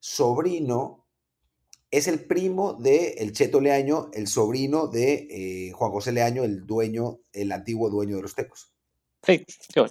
[0.00, 1.03] sobrino
[1.96, 6.66] es el primo de el Cheto Leaño, el sobrino de eh, Juan José Leaño, el
[6.66, 8.72] dueño, el antiguo dueño de los Tecos.
[9.22, 9.44] Sí,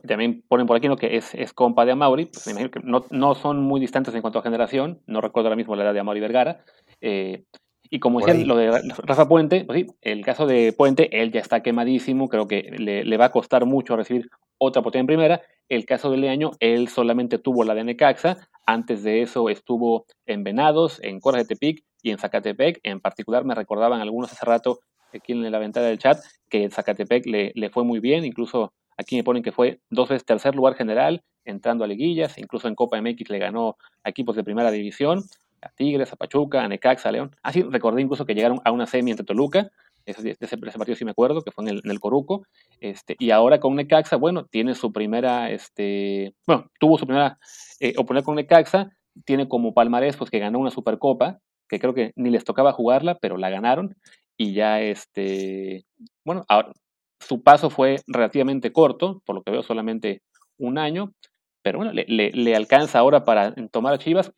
[0.06, 2.82] también ponen por aquí lo que es, es compa de Amauri, pues me imagino que
[2.84, 5.94] no, no, son muy distantes en cuanto a generación, no recuerdo ahora mismo la edad
[5.94, 6.64] de Amauri Vergara,
[7.02, 7.46] eh,
[7.90, 8.72] y como decían lo de
[9.04, 13.06] Rafa Puente, pues sí, el caso de Puente, él ya está quemadísimo, creo que le,
[13.06, 15.42] le va a costar mucho recibir otra oportunidad en primera.
[15.70, 20.44] El caso de Leaño, él solamente tuvo la de Necaxa, antes de eso estuvo en
[20.44, 22.80] Venados, en Coras de Tepic y en Zacatepec.
[22.84, 24.80] En particular me recordaban algunos hace rato
[25.12, 29.16] aquí en la ventana del chat que Zacatepec le, le fue muy bien, incluso aquí
[29.16, 33.02] me ponen que fue dos veces tercer lugar general, entrando a liguillas, incluso en Copa
[33.02, 35.24] MX le ganó a equipos de primera división
[35.62, 37.36] a Tigres, a Pachuca, a Necaxa, a León.
[37.42, 39.72] Así recordé incluso que llegaron a una semi entre Toluca,
[40.06, 42.46] ese, ese, partido sí me acuerdo, que fue en el, Coruco,
[42.82, 47.40] este, y ahora con Necaxa, bueno, tiene su primera, este, bueno, tuvo su primera
[47.80, 48.92] eh, con Necaxa,
[49.26, 51.40] tiene como palmarés pues que ganó una Supercopa,
[51.80, 53.96] creo que ni les tocaba jugarla, pero la ganaron,
[54.38, 55.86] y ya este,
[56.26, 56.46] bueno,
[57.20, 60.22] su paso fue relativamente corto, por lo que veo solamente
[60.58, 61.12] un año,
[61.62, 64.32] pero bueno, le, le alcanza ahora para tomar a Chivas.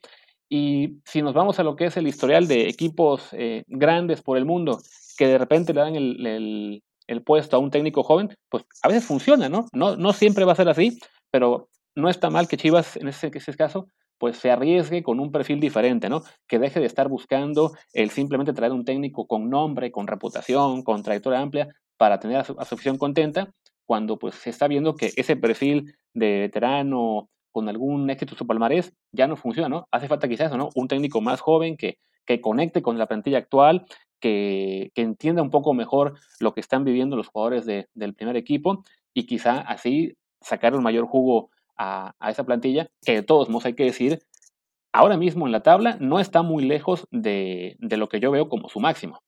[0.50, 4.38] Y si nos vamos a lo que es el historial de equipos eh, grandes por
[4.38, 4.80] el mundo,
[5.18, 6.82] que de repente le dan el,
[7.26, 9.66] puesto a un técnico joven, pues a veces funciona, ¿no?
[9.74, 9.96] ¿no?
[9.96, 11.00] No siempre va a ser así,
[11.32, 15.32] pero no está mal que Chivas, en ese, ese caso, pues se arriesgue con un
[15.32, 16.24] perfil diferente, ¿no?
[16.48, 21.04] Que deje de estar buscando el simplemente traer un técnico con nombre, con reputación, con
[21.04, 23.54] trayectoria amplia, para tener a su, a afición contenta,
[23.86, 28.94] cuando pues se está viendo que ese perfil de veterano con algún éxito su palmarés,
[29.12, 29.88] ya no funciona, ¿no?
[29.92, 30.70] Hace falta quizás ¿no?
[30.76, 33.86] Un técnico más joven que, que conecte con la plantilla actual,
[34.20, 38.36] que, que, entienda un poco mejor lo que están viviendo los jugadores de, del primer
[38.36, 43.66] equipo y quizá así sacar un mayor jugo a, esa plantilla, que de todos modos
[43.66, 44.26] hay que decir,
[44.92, 48.50] ahora mismo en la tabla no está muy lejos de, de lo que yo veo
[48.50, 49.22] como su máximo.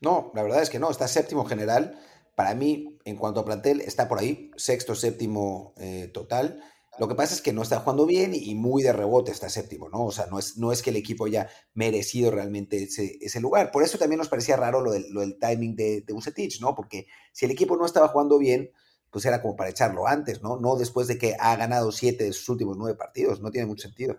[0.00, 1.98] No, la verdad es que no, está séptimo general.
[2.34, 6.62] Para mí, en cuanto a plantel, está por ahí, sexto, séptimo eh, total.
[6.98, 9.88] Lo que pasa es que no está jugando bien y muy de rebote está séptimo,
[9.88, 10.06] ¿no?
[10.06, 13.70] O sea, no es, no es que el equipo haya merecido realmente ese, ese lugar.
[13.70, 16.74] Por eso también nos parecía raro lo del, lo del timing de, de Ucetich, ¿no?
[16.74, 18.72] Porque si el equipo no estaba jugando bien,
[19.10, 20.58] pues era como para echarlo antes, ¿no?
[20.58, 23.40] No después de que ha ganado siete de sus últimos nueve partidos.
[23.40, 24.16] No tiene mucho sentido.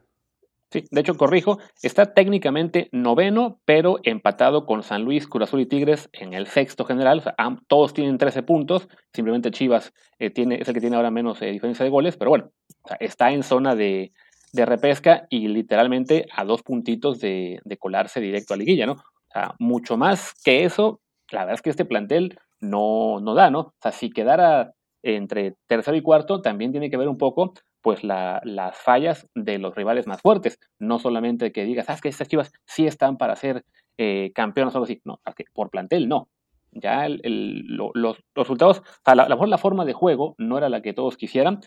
[0.71, 6.10] Sí, de hecho, corrijo, está técnicamente noveno, pero empatado con San Luis, Curazul y Tigres
[6.13, 7.19] en el sexto general.
[7.19, 7.36] O sea,
[7.67, 11.47] todos tienen 13 puntos, simplemente Chivas eh, tiene, es el que tiene ahora menos eh,
[11.47, 12.52] diferencia de goles, pero bueno,
[12.84, 14.12] o sea, está en zona de,
[14.54, 18.93] de, repesca y literalmente a dos puntitos de, de, colarse directo a liguilla, ¿no?
[18.93, 23.49] O sea, mucho más que eso, la verdad es que este plantel no, no da,
[23.49, 23.60] ¿no?
[23.60, 24.73] O sea, si quedara
[25.04, 29.58] entre tercero y cuarto, también tiene que ver un poco pues la, las fallas de
[29.58, 30.60] los rivales más fuertes.
[30.80, 33.64] No solamente que digas, ah, que estas chivas sí están para ser
[33.98, 35.02] eh, campeones o algo así.
[35.06, 35.20] No,
[35.54, 36.30] por plantel no.
[36.72, 40.82] Ya lo, los, resultados, o sea, la, la, la, forma de juego no era la
[40.84, 41.62] que todos quisieran,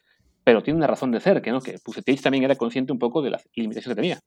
[0.44, 3.20] pero tiene una razón de ser, que no que Pusetich también era consciente un poco
[3.20, 4.20] de las limitaciones que tenía.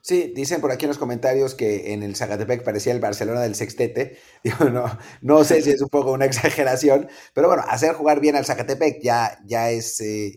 [0.00, 3.54] Sí, dicen por aquí en los comentarios que en el Zacatepec parecía el Barcelona del
[3.54, 4.18] sextete.
[4.72, 8.44] No, no sé si es un poco una exageración, pero bueno, hacer jugar bien al
[8.46, 10.34] Zacatepec ya, ya es, eh,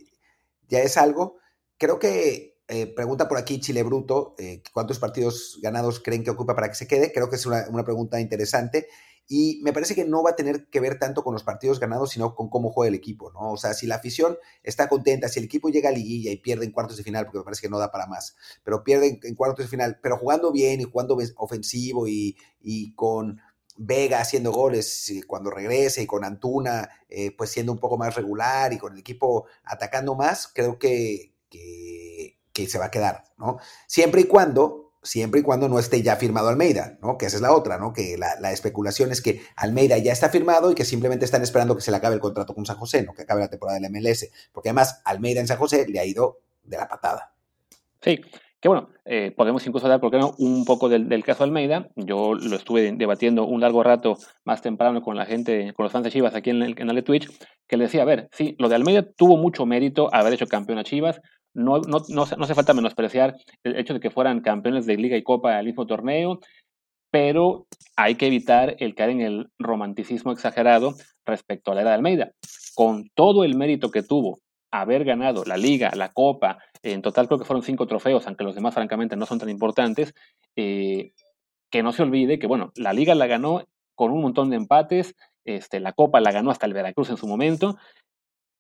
[0.68, 1.38] ya es algo.
[1.78, 6.56] Creo que eh, pregunta por aquí Chile Bruto, eh, ¿cuántos partidos ganados creen que ocupa
[6.56, 7.12] para que se quede?
[7.12, 8.88] Creo que es una, pregunta interesante
[9.34, 12.10] y me parece que no va a tener que ver tanto con los partidos ganados,
[12.10, 13.54] sino con cómo juega el equipo, ¿no?
[13.54, 16.66] O sea, si la afición está contenta, si el equipo llega a liguilla y pierde
[16.66, 19.36] en cuartos de final, porque me parece que no da para más, pero pierde en,
[19.36, 23.40] cuartos de final, pero jugando bien y jugando ofensivo y, y con
[23.78, 28.74] Vega haciendo goles cuando regrese y con Antuna eh, pues siendo un poco más regular
[28.74, 33.60] y con el equipo atacando más, creo que, que, que, se va a quedar, ¿no?
[33.88, 37.18] Siempre y cuando, siempre y cuando no esté ya firmado Almeida, ¿no?
[37.18, 37.94] Que esa es la otra, ¿no?
[37.94, 41.76] Que la, la, especulación es que Almeida ya está firmado y que simplemente están esperando
[41.76, 43.14] que se le acabe el contrato con San José, ¿no?
[43.14, 46.40] Que acabe la temporada del MLS, porque además Almeida en San José le ha ido
[46.64, 47.34] de la patada.
[48.02, 48.22] Sí,
[48.60, 51.90] que bueno, eh, podemos incluso hablar, ¿por qué no?, un poco del, del, caso Almeida.
[51.96, 56.10] Yo lo estuve debatiendo un largo rato más temprano con la gente, con los fans
[56.10, 57.28] Chivas aquí en el canal de Twitch,
[57.68, 60.78] que le decía, a ver, sí, lo de Almeida tuvo mucho mérito haber hecho campeón
[60.78, 61.22] a Chivas,
[61.54, 65.18] no, no, no, no hace falta menospreciar el hecho de que fueran campeones de liga
[65.18, 66.40] y copa al mismo torneo,
[67.12, 71.96] pero hay que evitar el caer en el romanticismo exagerado respecto a la era de
[71.98, 72.32] Almeida.
[72.74, 74.40] Con todo el mérito que tuvo
[74.72, 78.56] haber ganado la liga, la copa, en total creo que fueron cinco trofeos, aunque los
[78.56, 80.14] demás francamente no son tan importantes,
[80.56, 81.12] eh,
[81.70, 85.16] que no se olvide que, bueno, la liga la ganó con un montón de empates,
[85.44, 87.78] este, la copa la ganó hasta el Veracruz en su momento,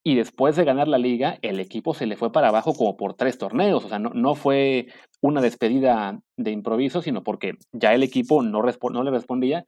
[0.03, 3.13] y después de ganar la liga, el equipo se le fue para abajo como por
[3.13, 3.85] tres torneos.
[3.85, 4.87] O sea, no, no fue
[5.21, 9.65] una despedida de improviso, sino porque ya el equipo no, no le respondía.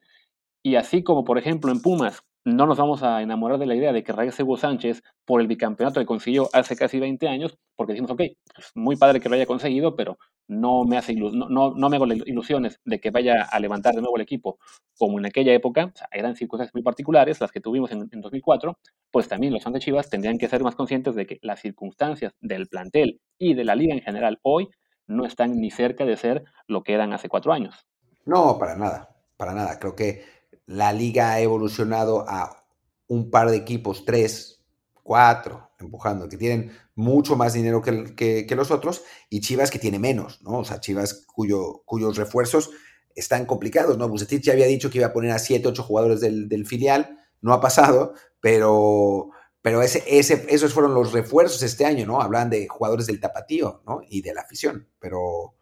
[0.63, 3.93] Y así como, por ejemplo, en Pumas, no nos vamos a enamorar de la idea
[3.93, 7.93] de que regrese Hugo Sánchez por el bicampeonato que consiguió hace casi 20 años, porque
[7.93, 8.21] decimos, ok,
[8.53, 12.05] pues muy padre que lo haya conseguido, pero no me, hace no, no, me hago
[12.05, 14.59] ilusiones de que vaya a levantar de nuevo el equipo
[14.97, 18.77] como en aquella época, eran circunstancias muy particulares, las que tuvimos en, 2004,
[19.11, 22.67] pues también los fans Chivas tendrían que ser más conscientes de que las circunstancias del
[22.67, 24.69] plantel y de la liga en general hoy
[25.07, 27.87] no están ni cerca de ser lo que eran hace cuatro años.
[28.25, 29.79] No, para nada, para nada.
[29.79, 30.23] Creo que
[30.65, 32.65] la liga ha evolucionado a
[33.07, 34.63] un par de equipos, tres,
[35.03, 40.41] cuatro, empujando, que tienen mucho más dinero que, los otros, y Chivas que tiene menos,
[40.41, 40.59] ¿no?
[40.59, 42.71] O sea, Chivas cuyo, cuyos refuerzos
[43.15, 44.09] están complicados, ¿no?
[44.09, 47.53] Bucetich ya había dicho que iba a poner a siete, ocho jugadores del, filial, no
[47.53, 49.29] ha pasado, pero,
[49.61, 52.21] pero ese, ese, esos fueron los refuerzos este año, ¿no?
[52.21, 54.01] Hablan de jugadores del tapatío, ¿no?
[54.07, 55.55] Y de la afición, pero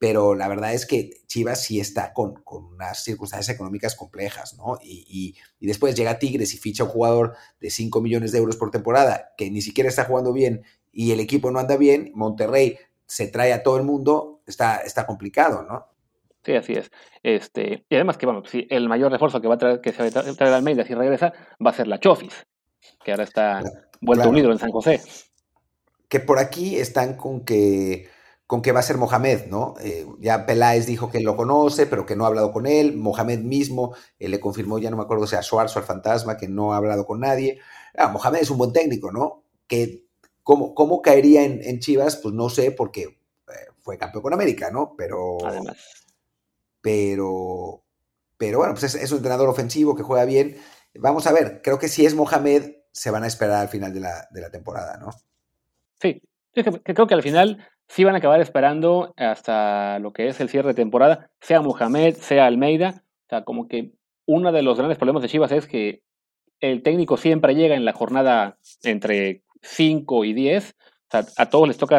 [0.00, 4.78] pero la verdad es que Chivas sí está con, unas circunstancias económicas complejas, ¿no?
[4.82, 9.34] Y, después llega Tigres y ficha un jugador de 5 millones de euros por temporada
[9.36, 13.52] que ni siquiera está jugando bien y el equipo no anda bien, Monterrey se trae
[13.52, 15.86] a todo el mundo, está, está complicado, ¿no?
[16.44, 16.90] Sí, así es.
[17.22, 20.02] Este, y además que, bueno, si el mayor refuerzo que va a traer, que se
[20.02, 21.34] va a traer Almeida si regresa,
[21.64, 22.46] va a ser la Chofis,
[23.04, 23.60] que ahora está
[24.00, 25.02] vuelto unido en San José.
[26.08, 28.08] Que por aquí están con que
[28.50, 29.76] con que va a ser Mohamed, ¿no?
[29.80, 32.96] Eh, ya Peláez dijo que lo conoce, pero que no ha hablado con él.
[32.96, 36.36] Mohamed mismo eh, le confirmó, ya no me acuerdo si a Suárez o al Fantasma,
[36.36, 37.60] que no ha hablado con nadie.
[37.96, 39.44] Ah, Mohamed es un buen técnico, ¿no?
[39.68, 40.02] Que,
[40.42, 42.16] ¿cómo, cómo caería en, Chivas?
[42.16, 44.96] Pues no sé, porque eh, fue campeón con América, ¿no?
[44.98, 45.38] Pero.
[46.80, 47.84] Pero.
[48.36, 50.56] Pero bueno, pues es, un entrenador ofensivo que juega bien.
[50.96, 54.00] Vamos a ver, creo que si es Mohamed, se van a esperar al final de
[54.00, 55.10] la, de la temporada, ¿no?
[56.00, 56.20] Sí,
[56.52, 60.68] creo que al final sí van a acabar esperando hasta lo que es el cierre
[60.68, 63.02] de temporada, sea Mohamed, sea Almeida.
[63.26, 63.90] O sea, como que
[64.26, 66.02] uno de los grandes problemas de Chivas es que
[66.60, 70.70] el técnico siempre llega en la jornada entre 5 y 10.
[70.70, 71.98] O sea, a todos les toca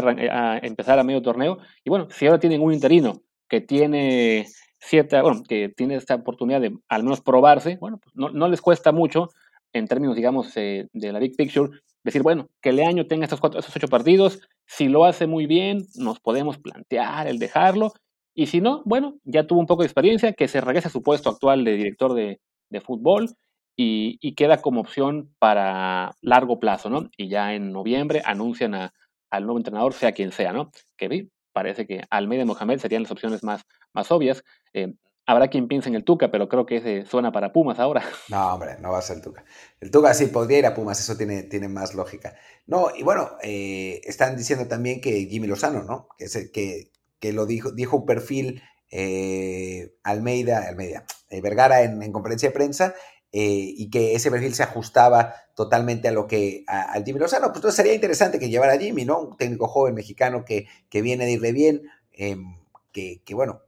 [0.64, 1.58] empezar a medio torneo.
[1.84, 4.48] Y bueno, si ahora tienen un interino que tiene
[4.80, 8.62] cierta, bueno, que tiene esta oportunidad de al menos probarse, bueno, pues no, no les
[8.62, 9.28] cuesta mucho
[9.74, 11.72] en términos, digamos, eh, de la big picture,
[12.04, 15.86] decir, bueno, que Leaño tenga estos, cuatro, estos ocho partidos, si lo hace muy bien,
[15.96, 17.94] nos podemos plantear el dejarlo,
[18.34, 21.04] y si no, bueno, ya tuvo un poco de experiencia, que se regrese a su
[21.04, 22.40] puesto actual de director de,
[22.82, 23.30] fútbol
[23.76, 27.10] y, queda como opción para largo plazo, ¿no?
[27.18, 30.72] Y ya en noviembre anuncian al nuevo entrenador, sea quien sea, ¿no?
[30.96, 34.44] Que parece que Almeida y Mohamed serían las opciones más, más obvias.
[34.74, 34.94] Eh,
[35.32, 38.04] Habrá quien piense en el Tuca, pero creo que ese suena para Pumas ahora.
[38.28, 39.46] No, hombre, no va a ser el Tuca.
[39.80, 42.36] El Tuca sí podría ir a Pumas, eso tiene, tiene más lógica.
[42.68, 46.10] No, y bueno, eh, están diciendo también que Jimmy Lozano, ¿no?
[46.18, 46.92] Que, es el, que,
[47.22, 52.94] que lo dijo, dijo un perfil eh, Almeida, Almeida, eh, Vergara en, conferencia de prensa,
[53.32, 57.48] y que ese perfil se ajustaba totalmente a lo que al Jimmy Lozano.
[57.48, 59.22] Pues entonces sería interesante que llevara a Jimmy, ¿no?
[59.22, 62.58] Un técnico joven mexicano que, que viene de irle bien, em,
[62.92, 63.62] que, que, bueno,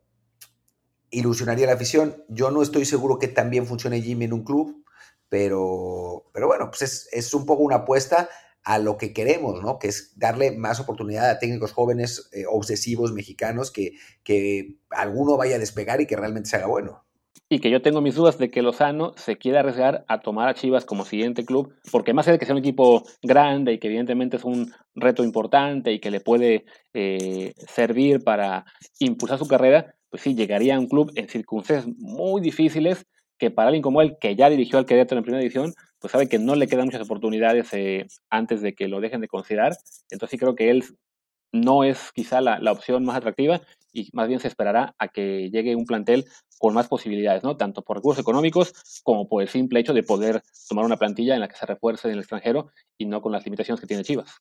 [1.13, 2.23] ilusionaría la afición.
[2.28, 4.84] Yo no estoy seguro que también funcione Jimmy en un club,
[5.30, 8.30] pero, pero bueno, pues es, un poco una apuesta
[8.63, 9.80] a lo que queremos, ¿no?
[9.80, 15.56] Que es darle más oportunidad a técnicos jóvenes eh, obsesivos mexicanos que, que alguno vaya
[15.56, 17.06] a despegar y que realmente se haga bueno.
[17.54, 20.56] Y que yo tengo mis dudas de que Lozano se quiera arriesgar a tomar a
[20.56, 23.89] Chivas como siguiente club, porque más allá de que sea un equipo grande y que
[23.89, 28.66] evidentemente es un reto importante y que le puede eh, servir para
[28.98, 33.06] impulsar su carrera, pues sí, llegaría a un club en circunstancias muy difíciles
[33.38, 36.28] que para alguien como él, que ya dirigió al Querétaro en primera división, pues sabe
[36.28, 39.78] que no le quedan muchas oportunidades eh, antes de que lo dejen de considerar.
[40.10, 40.84] Entonces sí creo que él
[41.52, 43.62] no es quizá la, opción más atractiva
[43.94, 46.26] y más bien se esperará a que llegue un plantel
[46.58, 47.56] con más posibilidades, ¿no?
[47.56, 51.42] Tanto por recursos económicos como por el simple hecho de poder tomar una plantilla en
[51.42, 54.32] la que se refuerce en el extranjero y no con las limitaciones que tiene Chivas.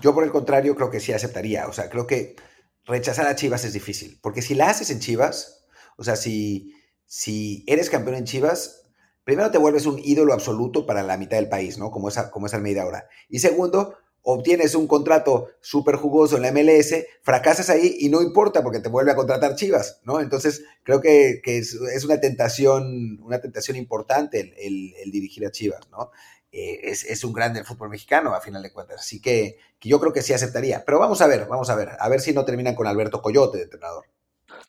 [0.00, 2.36] Yo por el contrario creo que sí aceptaría, o sea, creo que
[2.84, 5.66] rechazar a Chivas es difícil, porque si la haces en Chivas,
[5.96, 6.74] o sea, si,
[7.06, 8.90] si eres campeón en Chivas,
[9.24, 11.90] primero te vuelves un ídolo absoluto para la mitad del país, ¿no?
[11.90, 13.08] Como es, como es Almeida ahora.
[13.28, 13.96] Y segundo,
[14.28, 18.88] obtienes un contrato súper jugoso en la MLS, fracasas ahí y no importa porque te
[18.88, 20.20] vuelve a contratar Chivas, ¿no?
[20.20, 26.10] Entonces creo que, es, una tentación, una tentación importante el, dirigir a Chivas, ¿no?
[26.50, 30.00] Eh, es, un grande el fútbol mexicano a final de cuentas, así que, que yo
[30.00, 30.84] creo que sí aceptaría.
[30.84, 33.58] Pero vamos a ver, vamos a ver, a ver si no terminan con Alberto Coyote
[33.58, 34.06] de entrenador.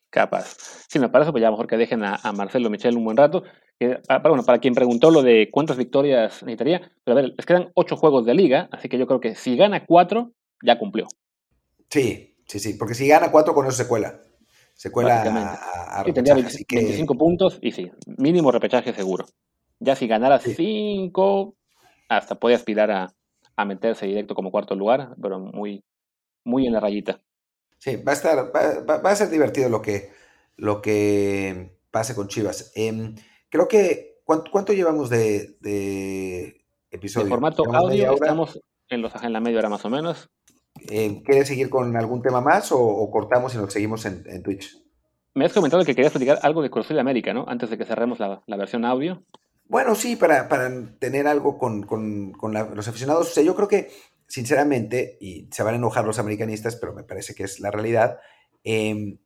[0.10, 0.56] Capaz.
[0.88, 3.44] Sí, me parece, pues ya mejor que dejen a, Marcelo Michel un buen rato.
[4.08, 7.72] para, bueno, para quien preguntó lo de cuántas victorias necesitaría, pero a ver, les quedan
[7.76, 10.32] ocho juegos de liga, así que yo creo que si gana cuatro,
[10.64, 11.08] ya cumplió.
[11.90, 14.24] Sí, sí, sí, porque si gana cuatro, con eso se cuela.
[14.74, 19.26] Se cuela a, a, tendría 25 puntos y sí, mínimo repechaje seguro.
[19.80, 21.56] Ya si ganara cinco,
[22.10, 23.14] hasta puede aspirar a,
[23.56, 25.84] a meterse directo como cuarto lugar, pero muy,
[26.46, 27.20] muy en la rayita.
[27.80, 30.12] Sí, va a estar, va, a ser divertido lo que,
[30.56, 32.72] lo que pase con Chivas.
[32.76, 33.16] Em,
[33.50, 37.26] creo que, ¿cuánto, llevamos de, de episodio?
[37.26, 38.60] En formato audio estamos
[38.90, 40.30] en, los, en la media hora más o menos.
[40.90, 44.78] Eh, ¿Quieres seguir con algún tema más o, cortamos y nos seguimos en, Twitch?
[45.34, 47.46] Me has comentado que querías platicar algo de Cruz de América, ¿no?
[47.48, 49.24] Antes de que cerremos la, versión audio.
[49.66, 50.48] Bueno, sí, para,
[51.00, 51.86] tener algo con,
[52.76, 53.30] los aficionados.
[53.30, 53.92] O sea, yo creo que
[54.28, 58.20] sinceramente, y se van a enojar los americanistas, pero me parece que es la realidad,
[58.64, 59.20] em,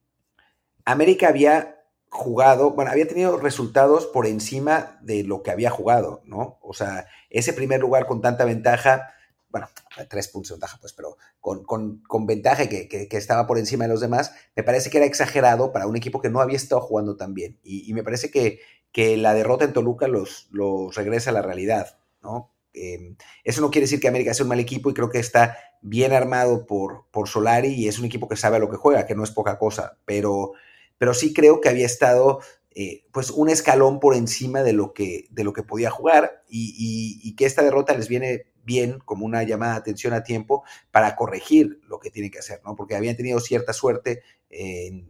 [0.85, 6.59] América había jugado, bueno, había tenido resultados por encima de lo que había jugado, ¿no?
[6.61, 9.13] O sea, ese primer lugar con tanta ventaja,
[9.49, 9.69] bueno,
[10.09, 13.89] tres puntos de ventaja, pues, pero con, con, ventaja que, que, estaba por encima de
[13.89, 17.15] los demás, me parece que era exagerado para un equipo que no había estado jugando
[17.15, 17.59] tan bien.
[17.63, 18.59] Y, me parece que,
[18.91, 22.51] que, la derrota en Toluca los, los regresa a la realidad, ¿no?
[22.73, 25.57] Em, eso no quiere decir que América sea un mal equipo y creo que está
[25.81, 29.05] bien armado por, por Solari y es un equipo que sabe a lo que juega,
[29.05, 30.53] que no es poca cosa, pero,
[30.97, 32.39] pero sí creo que había estado
[32.73, 37.35] eh, pues un escalón por encima de lo que, de lo que podía jugar y,
[37.35, 41.81] que esta derrota les viene bien como una llamada de atención a tiempo para corregir
[41.87, 42.75] lo que tienen que hacer, ¿no?
[42.75, 45.09] Porque habían tenido cierta suerte en,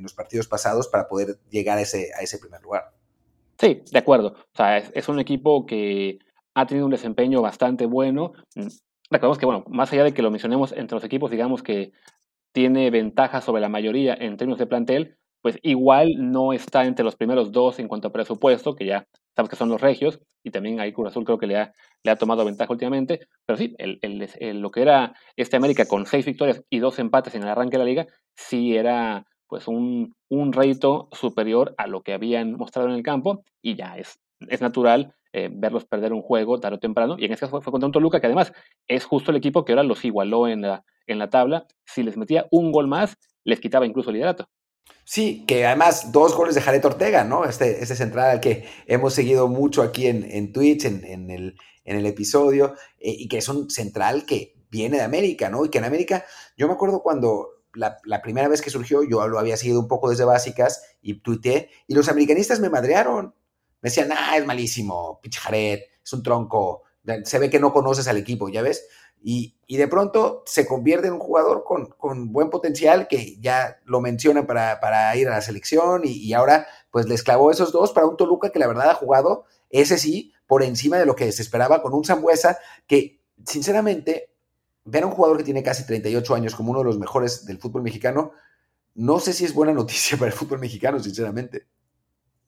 [0.00, 2.92] los partidos pasados para poder llegar a ese, a ese primer lugar.
[3.58, 4.28] Sí, de acuerdo.
[4.52, 6.18] O sea, es un equipo que
[6.54, 8.32] ha tenido un desempeño bastante bueno.
[8.54, 8.68] Mm,
[9.10, 11.92] recordemos que, bueno, más allá de que lo mencionemos entre los equipos, digamos que
[12.52, 17.16] tiene ventaja sobre la mayoría en términos de plantel, pues igual no está entre los
[17.16, 20.80] primeros dos en cuanto a presupuesto, que ya sabes que son los regios, y también
[20.80, 24.60] ahí Cruz Azul creo que le ha, le ha tomado ventaja últimamente, pero sí, el,
[24.60, 27.84] lo que era este América con seis victorias y dos empates en el arranque de
[27.84, 32.94] la liga, sí era pues un, un reto superior a lo que habían mostrado en
[32.94, 37.16] el campo, y ya es, es natural eh, verlos perder un juego tarde o temprano.
[37.18, 38.52] Y en este caso fue, contra un Toluca que además
[38.86, 41.66] es justo el equipo que ahora los igualó en la, en la tabla.
[41.84, 44.48] Si les metía un gol más, les quitaba incluso el liderato.
[45.02, 47.44] Sí, que además dos goles de Jared Ortega, ¿no?
[47.46, 51.56] Este, este central al que hemos seguido mucho aquí en, en Twitch, en, en, el,
[51.84, 55.64] en el episodio, eh, y que es un central que viene de América, ¿no?
[55.64, 56.24] Y que en América,
[56.56, 59.88] yo me acuerdo cuando la, la, primera vez que surgió, yo lo había seguido un
[59.88, 63.34] poco desde básicas y tuiteé, y los americanistas me madrearon
[63.84, 66.84] me decían, ah, es malísimo, pinche Jared, es un tronco,
[67.24, 68.88] se ve que no conoces al equipo, ¿ya ves?
[69.22, 74.46] Y, de pronto se convierte en un jugador con, buen potencial que ya lo menciona
[74.46, 78.50] para, ir a la selección y, ahora pues les clavó esos dos para un Toluca
[78.50, 81.92] que la verdad ha jugado, ese sí, por encima de lo que se esperaba con
[81.92, 84.30] un Zambuesa que sinceramente,
[84.86, 87.58] ver a un jugador que tiene casi 38 años como uno de los mejores del
[87.58, 88.32] fútbol mexicano,
[88.94, 91.66] no sé si es buena noticia para el fútbol mexicano, sinceramente.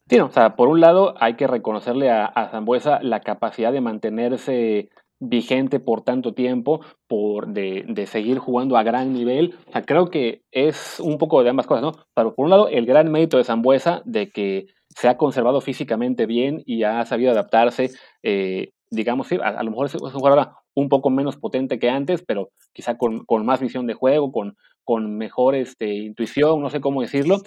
[0.08, 3.80] Sí, o sea, por un lado hay que reconocerle a, a Zambuesa la capacidad de
[3.80, 4.88] mantenerse
[5.18, 9.56] vigente por tanto tiempo, por de, de, seguir jugando a gran nivel.
[9.68, 11.92] O sea, creo que es un poco de ambas cosas, ¿no?
[12.14, 16.26] Pero por un lado, el gran mérito de Zambuesa de que se ha conservado físicamente
[16.26, 17.90] bien y ha sabido adaptarse,
[18.22, 22.22] eh, digamos, sí, a, lo mejor es un jugador un poco menos potente que antes,
[22.26, 26.80] pero quizá con, con más visión de juego, con, con mejor este, intuición, no sé
[26.80, 27.38] cómo decirlo.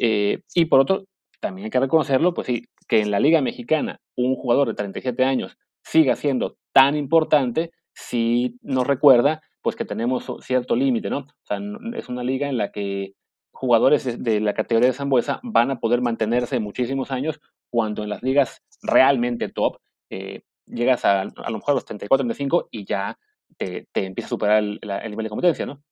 [0.00, 1.04] Eh, y por otro,
[1.44, 5.24] también hay que reconocerlo, pues sí, que en la Liga Mexicana un jugador de 37
[5.24, 11.18] años siga siendo tan importante, si nos recuerda pues que tenemos cierto límite, ¿no?
[11.18, 11.58] O sea,
[11.96, 13.12] es una liga en la que
[13.52, 17.38] jugadores de la categoría de Zambuesa van a poder mantenerse muchísimos años
[17.68, 19.76] cuando en las ligas realmente top
[20.08, 23.18] eh, llegas a, a lo mejor a los 34, 35 y ya
[23.58, 24.80] te, te empieza a superar el,
[25.10, 25.82] nivel de competencia, ¿no?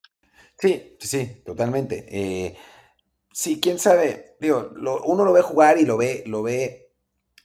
[0.59, 2.07] Sí, sí, sí, totalmente.
[2.09, 2.57] Eh,
[3.33, 4.37] Sí, quién sabe.
[4.41, 4.71] Digo,
[5.07, 6.93] uno lo ve jugar y lo ve, lo ve.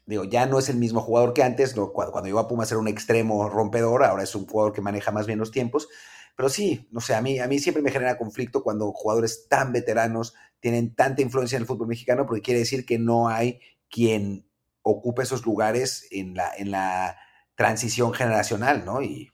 [0.06, 1.74] Digo, ya no es el mismo jugador que antes.
[1.74, 5.12] cuando, cuando llegó a Pumas era un extremo rompedor, ahora es un jugador que maneja
[5.12, 5.90] más bien los tiempos.
[6.36, 9.74] Pero sí, no sé, a mí, a mí siempre me genera conflicto cuando jugadores tan
[9.74, 13.60] veteranos tienen tanta influencia en el fútbol mexicano, porque quiere decir que no hay
[13.90, 14.48] quien
[14.84, 17.18] ocupe esos lugares en la, en la
[17.56, 19.02] transición generacional, ¿no?
[19.02, 19.32] Y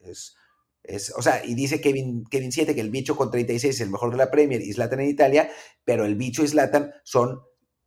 [0.00, 0.36] es,
[0.84, 3.90] Es, o sea, y dice Kevin, Kevin 7 que el bicho con 36 es el
[3.90, 5.50] mejor de la Premier y Zlatan en Italia,
[5.84, 7.40] pero el bicho y Zlatan son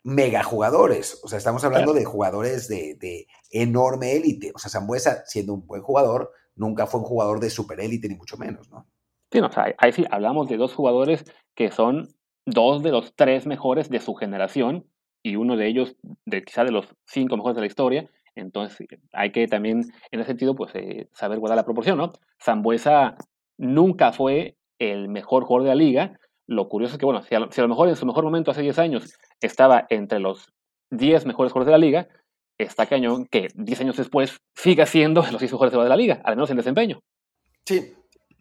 [0.04, 1.20] mega jugadores.
[1.24, 4.52] O sea, estamos hablando de jugadores de, enorme élite.
[4.56, 8.16] O sea, Zambuesa, siendo un buen jugador, nunca fue un jugador de super élite, ni
[8.16, 8.88] mucho menos, ¿no?
[9.32, 13.14] Sí, no, o sea, ahí sí hablamos de dos jugadores que son dos de los
[13.16, 14.88] tres mejores de su generación
[15.22, 18.10] y uno de ellos, de quizá de los cinco mejores de la historia.
[18.38, 19.82] Entonces, hay que también,
[20.12, 22.14] en ese sentido, pues eh, saber guardar la proporción, ¿no?
[22.42, 23.18] Zambuesa
[23.58, 26.20] nunca fue el mejor jugador de la liga.
[26.46, 28.80] Lo curioso es que, bueno, si a, lo mejor en su mejor momento hace 10
[28.80, 30.54] años estaba entre los
[30.92, 32.08] 10 mejores jugadores de la liga,
[32.58, 36.36] está cañón que 10 años después siga siendo los 10 mejores de la liga, al
[36.36, 37.00] menos en desempeño.
[37.66, 37.94] Sí,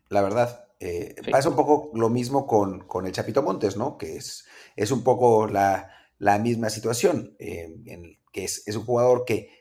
[0.09, 0.63] la verdad.
[0.79, 3.97] Eh, pasa un poco lo mismo con, con, el Chapito Montes, ¿no?
[3.97, 8.85] Que es, es un poco la, la misma situación, eh, en, que es, es, un
[8.85, 9.56] jugador que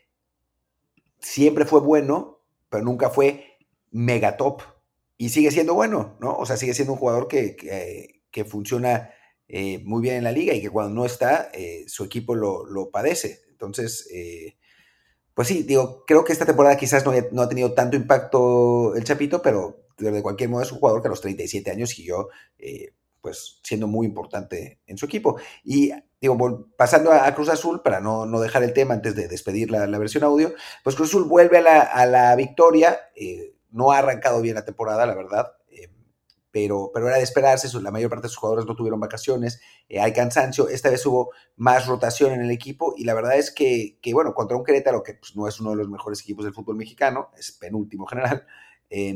[1.26, 3.58] siempre fue bueno, pero nunca fue
[3.92, 4.62] mega top.
[5.18, 6.36] Y sigue siendo bueno, ¿no?
[6.36, 7.56] O sea, sigue siendo un jugador que,
[8.32, 9.10] que, funciona
[9.48, 12.66] eh, muy bien en la liga y que cuando no está, eh, su equipo lo,
[12.66, 13.42] lo, padece.
[13.50, 14.10] Entonces,
[15.34, 19.06] pues sí, digo, creo que esta temporada quizás no, no ha tenido tanto impacto el
[19.06, 22.94] Chapito, pero de cualquier modo es un jugador que a los 37 años siguió eh,
[23.22, 25.40] pues siendo muy importante en su equipo.
[25.64, 25.92] Y
[26.22, 29.88] digo, pasando a, Cruz Azul, para no, no, dejar el tema antes de despedir la,
[29.88, 30.54] la versión audio,
[30.84, 34.66] pues Cruz Azul vuelve a la, a la victoria, eh, no ha arrancado bien la
[34.66, 35.90] temporada, la verdad, eh,
[36.52, 39.60] pero, pero era de esperarse, la mayor parte de sus jugadores no tuvieron vacaciones,
[40.00, 44.00] hay cansancio, esta vez hubo más rotación en el equipo y la verdad es que,
[44.02, 46.54] que bueno, contra un Querétaro que pues, no es uno de los mejores equipos del
[46.54, 48.48] fútbol mexicano, es penúltimo general,
[48.90, 49.14] eh,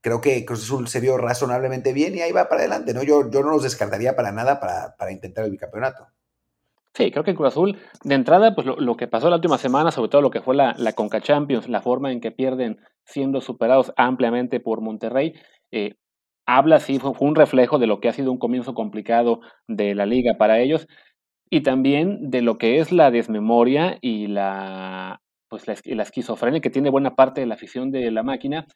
[0.00, 3.02] creo que Cruz Azul se vio razonablemente bien y ahí va para adelante, ¿no?
[3.02, 6.06] Yo, yo no los descartaría para nada para, para intentar el bicampeonato.
[6.94, 10.08] Sí, creo que Cruz Azul, de entrada, pues lo, que pasó la última semana, sobre
[10.08, 13.92] todo lo que fue la, la Conca Champions, la forma en que pierden siendo superados
[13.96, 15.34] ampliamente por Monterrey,
[15.70, 15.94] eh,
[16.46, 20.04] habla, sí, fue, un reflejo de lo que ha sido un comienzo complicado de la
[20.04, 20.88] liga para ellos
[21.48, 26.90] y también de lo que es la desmemoria y la, pues la esquizofrenia que tiene
[26.90, 28.66] buena parte de la afición de la máquina,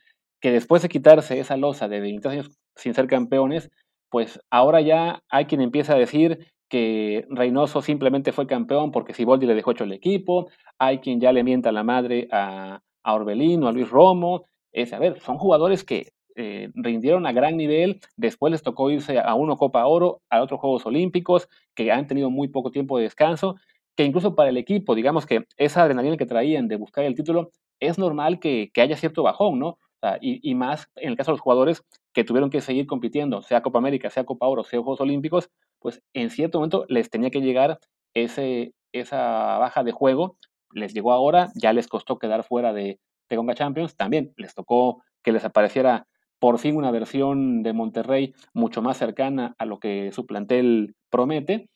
[0.40, 3.70] que después de quitarse esa losa de 20 años sin ser campeones,
[4.10, 9.46] pues ahora ya hay quien empieza a decir que Reynoso simplemente fue campeón porque Siboldi
[9.46, 13.62] le dejó hecho el equipo, hay quien ya le mienta la madre a, a Orbelín
[13.62, 18.00] o a Luis Romo, es, a ver, son jugadores que eh, rindieron a gran nivel,
[18.16, 22.28] después les tocó irse a uno Copa Oro, a otros Juegos Olímpicos, que han tenido
[22.28, 23.54] muy poco tiempo de descanso,
[23.96, 27.52] que incluso para el equipo, digamos que esa adrenalina que traían de buscar el título,
[27.78, 29.78] es normal que, que haya cierto bajón, ¿no?
[30.20, 31.82] Y, más en el caso de los jugadores
[32.12, 36.02] que tuvieron que seguir compitiendo, sea Copa América, sea Copa Oro, sea Juegos Olímpicos, pues
[36.14, 37.78] en cierto momento les tenía que llegar
[38.14, 40.36] ese, esa baja de juego.
[40.72, 42.98] Les llegó ahora, ya les costó quedar fuera de,
[43.28, 43.96] de Champions.
[43.96, 46.06] También les tocó que les apareciera
[46.38, 51.68] por fin una versión de Monterrey mucho más cercana a lo que su plantel promete,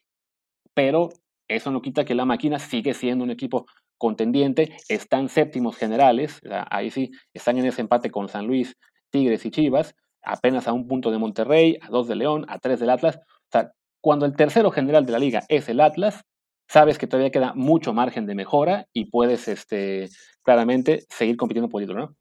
[0.74, 1.10] pero
[1.48, 3.66] eso no quita que la máquina sigue siendo un equipo
[3.98, 6.40] contendiente, están séptimos generales,
[6.70, 8.76] ahí sí, están en ese empate con San Luis,
[9.10, 12.80] Tigres y Chivas, apenas a un punto de Monterrey, a dos de León, a tres
[12.80, 13.16] del Atlas.
[13.16, 16.22] O sea, cuando el tercero general de la liga es el Atlas,
[16.68, 20.08] sabes que todavía queda mucho margen de mejora y puedes este,
[20.42, 22.16] claramente seguir compitiendo por título, ¿no?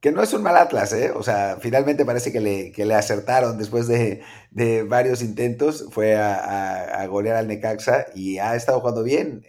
[0.00, 1.12] Que no es un mal Atlas, ¿eh?
[1.14, 5.86] O sea, finalmente parece que le, que le acertaron después de, de, varios intentos.
[5.90, 9.42] Fue a, a, golear al Necaxa y ha estado jugando bien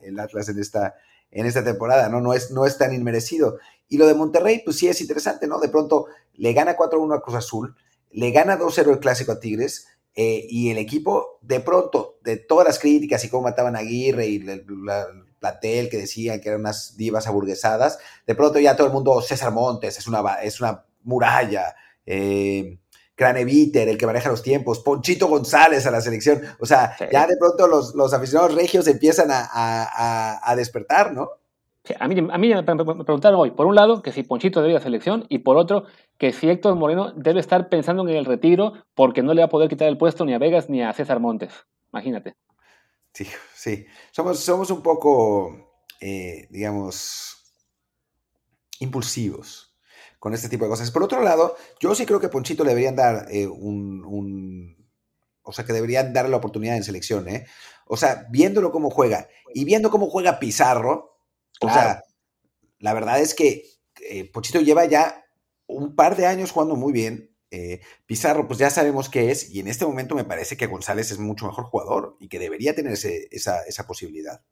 [0.00, 0.94] el Atlas en esta,
[1.30, 2.20] en esta temporada, ¿no?
[2.20, 3.58] No es, no es tan inmerecido.
[3.88, 5.60] Y lo de Monterrey, pues sí es interesante, ¿no?
[5.60, 7.76] De pronto le gana 4-1 a Cruz Azul,
[8.10, 9.86] le gana 2-0 el clásico a Tigres,
[10.18, 14.26] eh, y el equipo, de pronto, de todas las críticas y cómo mataban a Aguirre
[14.26, 14.64] y el
[15.38, 19.52] platel que decían que eran unas divas aburguesadas, de pronto ya todo el mundo, César
[19.52, 21.76] Montes, es una, es una muralla.
[22.06, 22.78] Eh,
[23.16, 26.42] Craneviter, el que maneja los tiempos, Ponchito González a la selección.
[26.60, 31.30] O sea, ya de pronto los, los, aficionados regios empiezan a, a, a despertar, ¿no?
[31.98, 34.76] a, mí, a mí me preguntaron hoy, por un lado, que si Ponchito debe ir
[34.76, 35.84] a la selección, y por otro,
[36.18, 39.50] que si Héctor Moreno debe estar pensando en el retiro porque no le va a
[39.50, 41.52] poder quitar el puesto ni a Vegas ni a César Montes.
[41.92, 42.36] Imagínate.
[43.12, 43.86] Sí, sí.
[44.10, 47.36] Somos, somos un poco, eh, digamos,
[48.80, 49.65] impulsivos
[50.18, 50.90] con este tipo de cosas.
[50.90, 54.76] Por otro lado, yo sí creo que Ponchito le deberían dar eh, un,
[55.42, 57.46] O sea, que deberían darle la oportunidad en selección, ¿eh?
[57.86, 61.20] O sea, viéndolo cómo juega y viendo cómo juega Pizarro,
[61.60, 62.02] o sea,
[62.78, 63.62] la verdad es que
[64.10, 65.24] eh, Ponchito lleva ya
[65.66, 67.30] un par de años jugando muy bien.
[67.52, 71.12] Eh, Pizarro, pues ya sabemos qué es, y en este momento me parece que González
[71.12, 74.42] es mucho mejor jugador y que debería tener esa, esa posibilidad.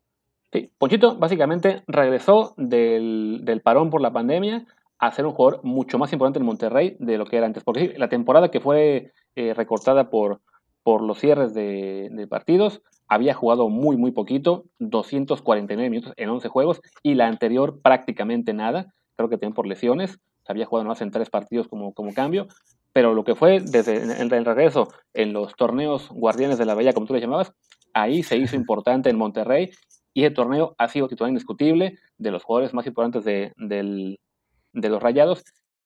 [0.53, 4.65] Sí, Ponchito básicamente regresó del, del parón por la pandemia
[5.07, 7.65] a un jugador mucho más importante en Monterrey de lo que era antes.
[7.65, 10.41] Porque la temporada que fue eh, recortada por,
[10.85, 16.81] por los cierres de, partidos, había jugado muy, muy poquito, 249 minutos en 11 juegos,
[17.03, 21.31] y la anterior prácticamente nada, creo que también por lesiones, había jugado más en tres
[21.31, 22.49] partidos como, como cambio,
[22.93, 27.07] pero lo que fue desde el, regreso en los torneos Guardianes de la Bahía, como
[27.07, 27.53] tú le llamabas,
[27.95, 29.71] ahí se hizo importante en Monterrey
[30.13, 34.21] y el torneo ha sido titular indiscutible de los jugadores más importantes de, del,
[34.75, 35.45] de los Rayados.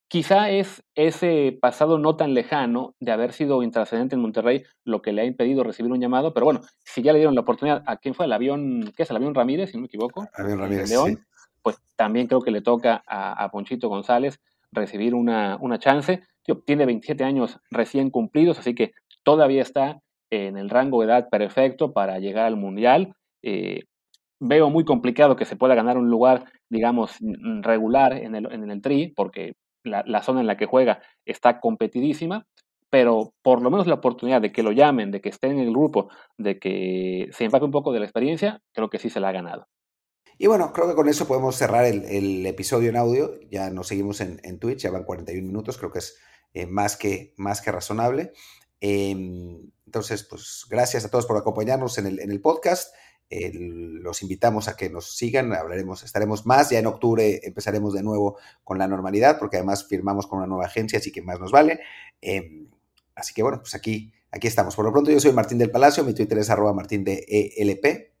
[0.09, 5.13] Quizá es ese pasado no tan lejano de haber sido intrascendente en Monterrey lo que
[5.13, 7.97] le ha impedido recibir un llamado, pero bueno, si ya le dieron la oportunidad a
[7.97, 10.27] quién fue el avión, ¿qué es el avión Ramírez, si no me equivoco?
[10.33, 10.89] Avión Ramírez.
[10.89, 11.17] León, sí.
[11.61, 14.39] pues también creo que le toca a, a Ponchito González
[14.71, 16.23] recibir una, una chance.
[16.43, 21.29] Tío, tiene 27 años recién cumplidos, así que todavía está en el rango de edad
[21.29, 23.15] perfecto para llegar al Mundial.
[23.41, 23.83] Eh,
[24.39, 27.17] veo muy complicado que se pueda ganar un lugar, digamos,
[27.61, 29.53] regular en el, en el tri, porque
[29.83, 32.45] la, la, zona en la que juega está competidísima,
[32.89, 35.71] pero por lo menos la oportunidad de que lo llamen, de que esté en el
[35.71, 39.29] grupo, de que se empape un poco de la experiencia, creo que sí se la
[39.29, 39.67] ha ganado.
[40.37, 43.39] Y bueno, creo que con eso podemos cerrar el, el episodio en audio.
[43.51, 46.17] Ya nos seguimos en, en, Twitch, ya van 41 minutos, creo que es
[46.53, 48.31] eh, más, que, más que razonable.
[48.79, 49.11] Eh,
[49.85, 52.93] entonces, pues gracias a todos por acompañarnos en el, en el podcast.
[53.29, 58.37] Los invitamos a que nos sigan, hablaremos, estaremos más, ya en octubre empezaremos de nuevo
[58.63, 61.79] con la normalidad, porque además firmamos con una nueva agencia, así que más nos vale.
[62.21, 62.67] Eh,
[63.15, 64.75] así que bueno, pues aquí, aquí estamos.
[64.75, 67.25] Por lo pronto yo soy Martín del Palacio, mi Twitter es arroba martín de
[67.57, 68.18] ELP.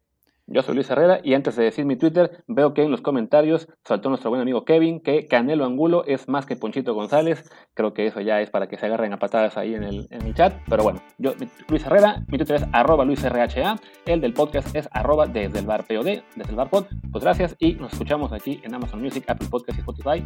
[0.51, 3.67] Yo soy Luis Herrera y antes de decir mi Twitter, veo que en los comentarios
[3.85, 7.47] saltó nuestro buen amigo Kevin que Canelo Angulo es más que Ponchito González.
[7.75, 10.23] Creo que eso ya es para que se agarren a patadas ahí en el, en
[10.25, 10.55] el chat.
[10.67, 11.33] Pero bueno, yo,
[11.67, 13.75] Luis Herrera, mi Twitter es arroba LuisRHA,
[14.07, 16.85] el del podcast es arroba desde el bar POD, desde el bar pod.
[17.11, 20.25] Pues gracias y nos escuchamos aquí en Amazon Music, Apple Podcast y Spotify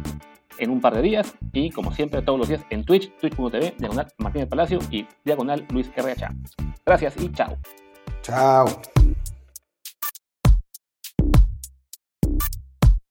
[0.58, 1.34] en un par de días.
[1.52, 5.66] Y como siempre, todos los días en Twitch, twitch.tv, diagonal Martín del Palacio y diagonal
[5.70, 6.34] Luis RHA.
[6.86, 7.58] Gracias y chao.
[8.22, 8.64] Chao.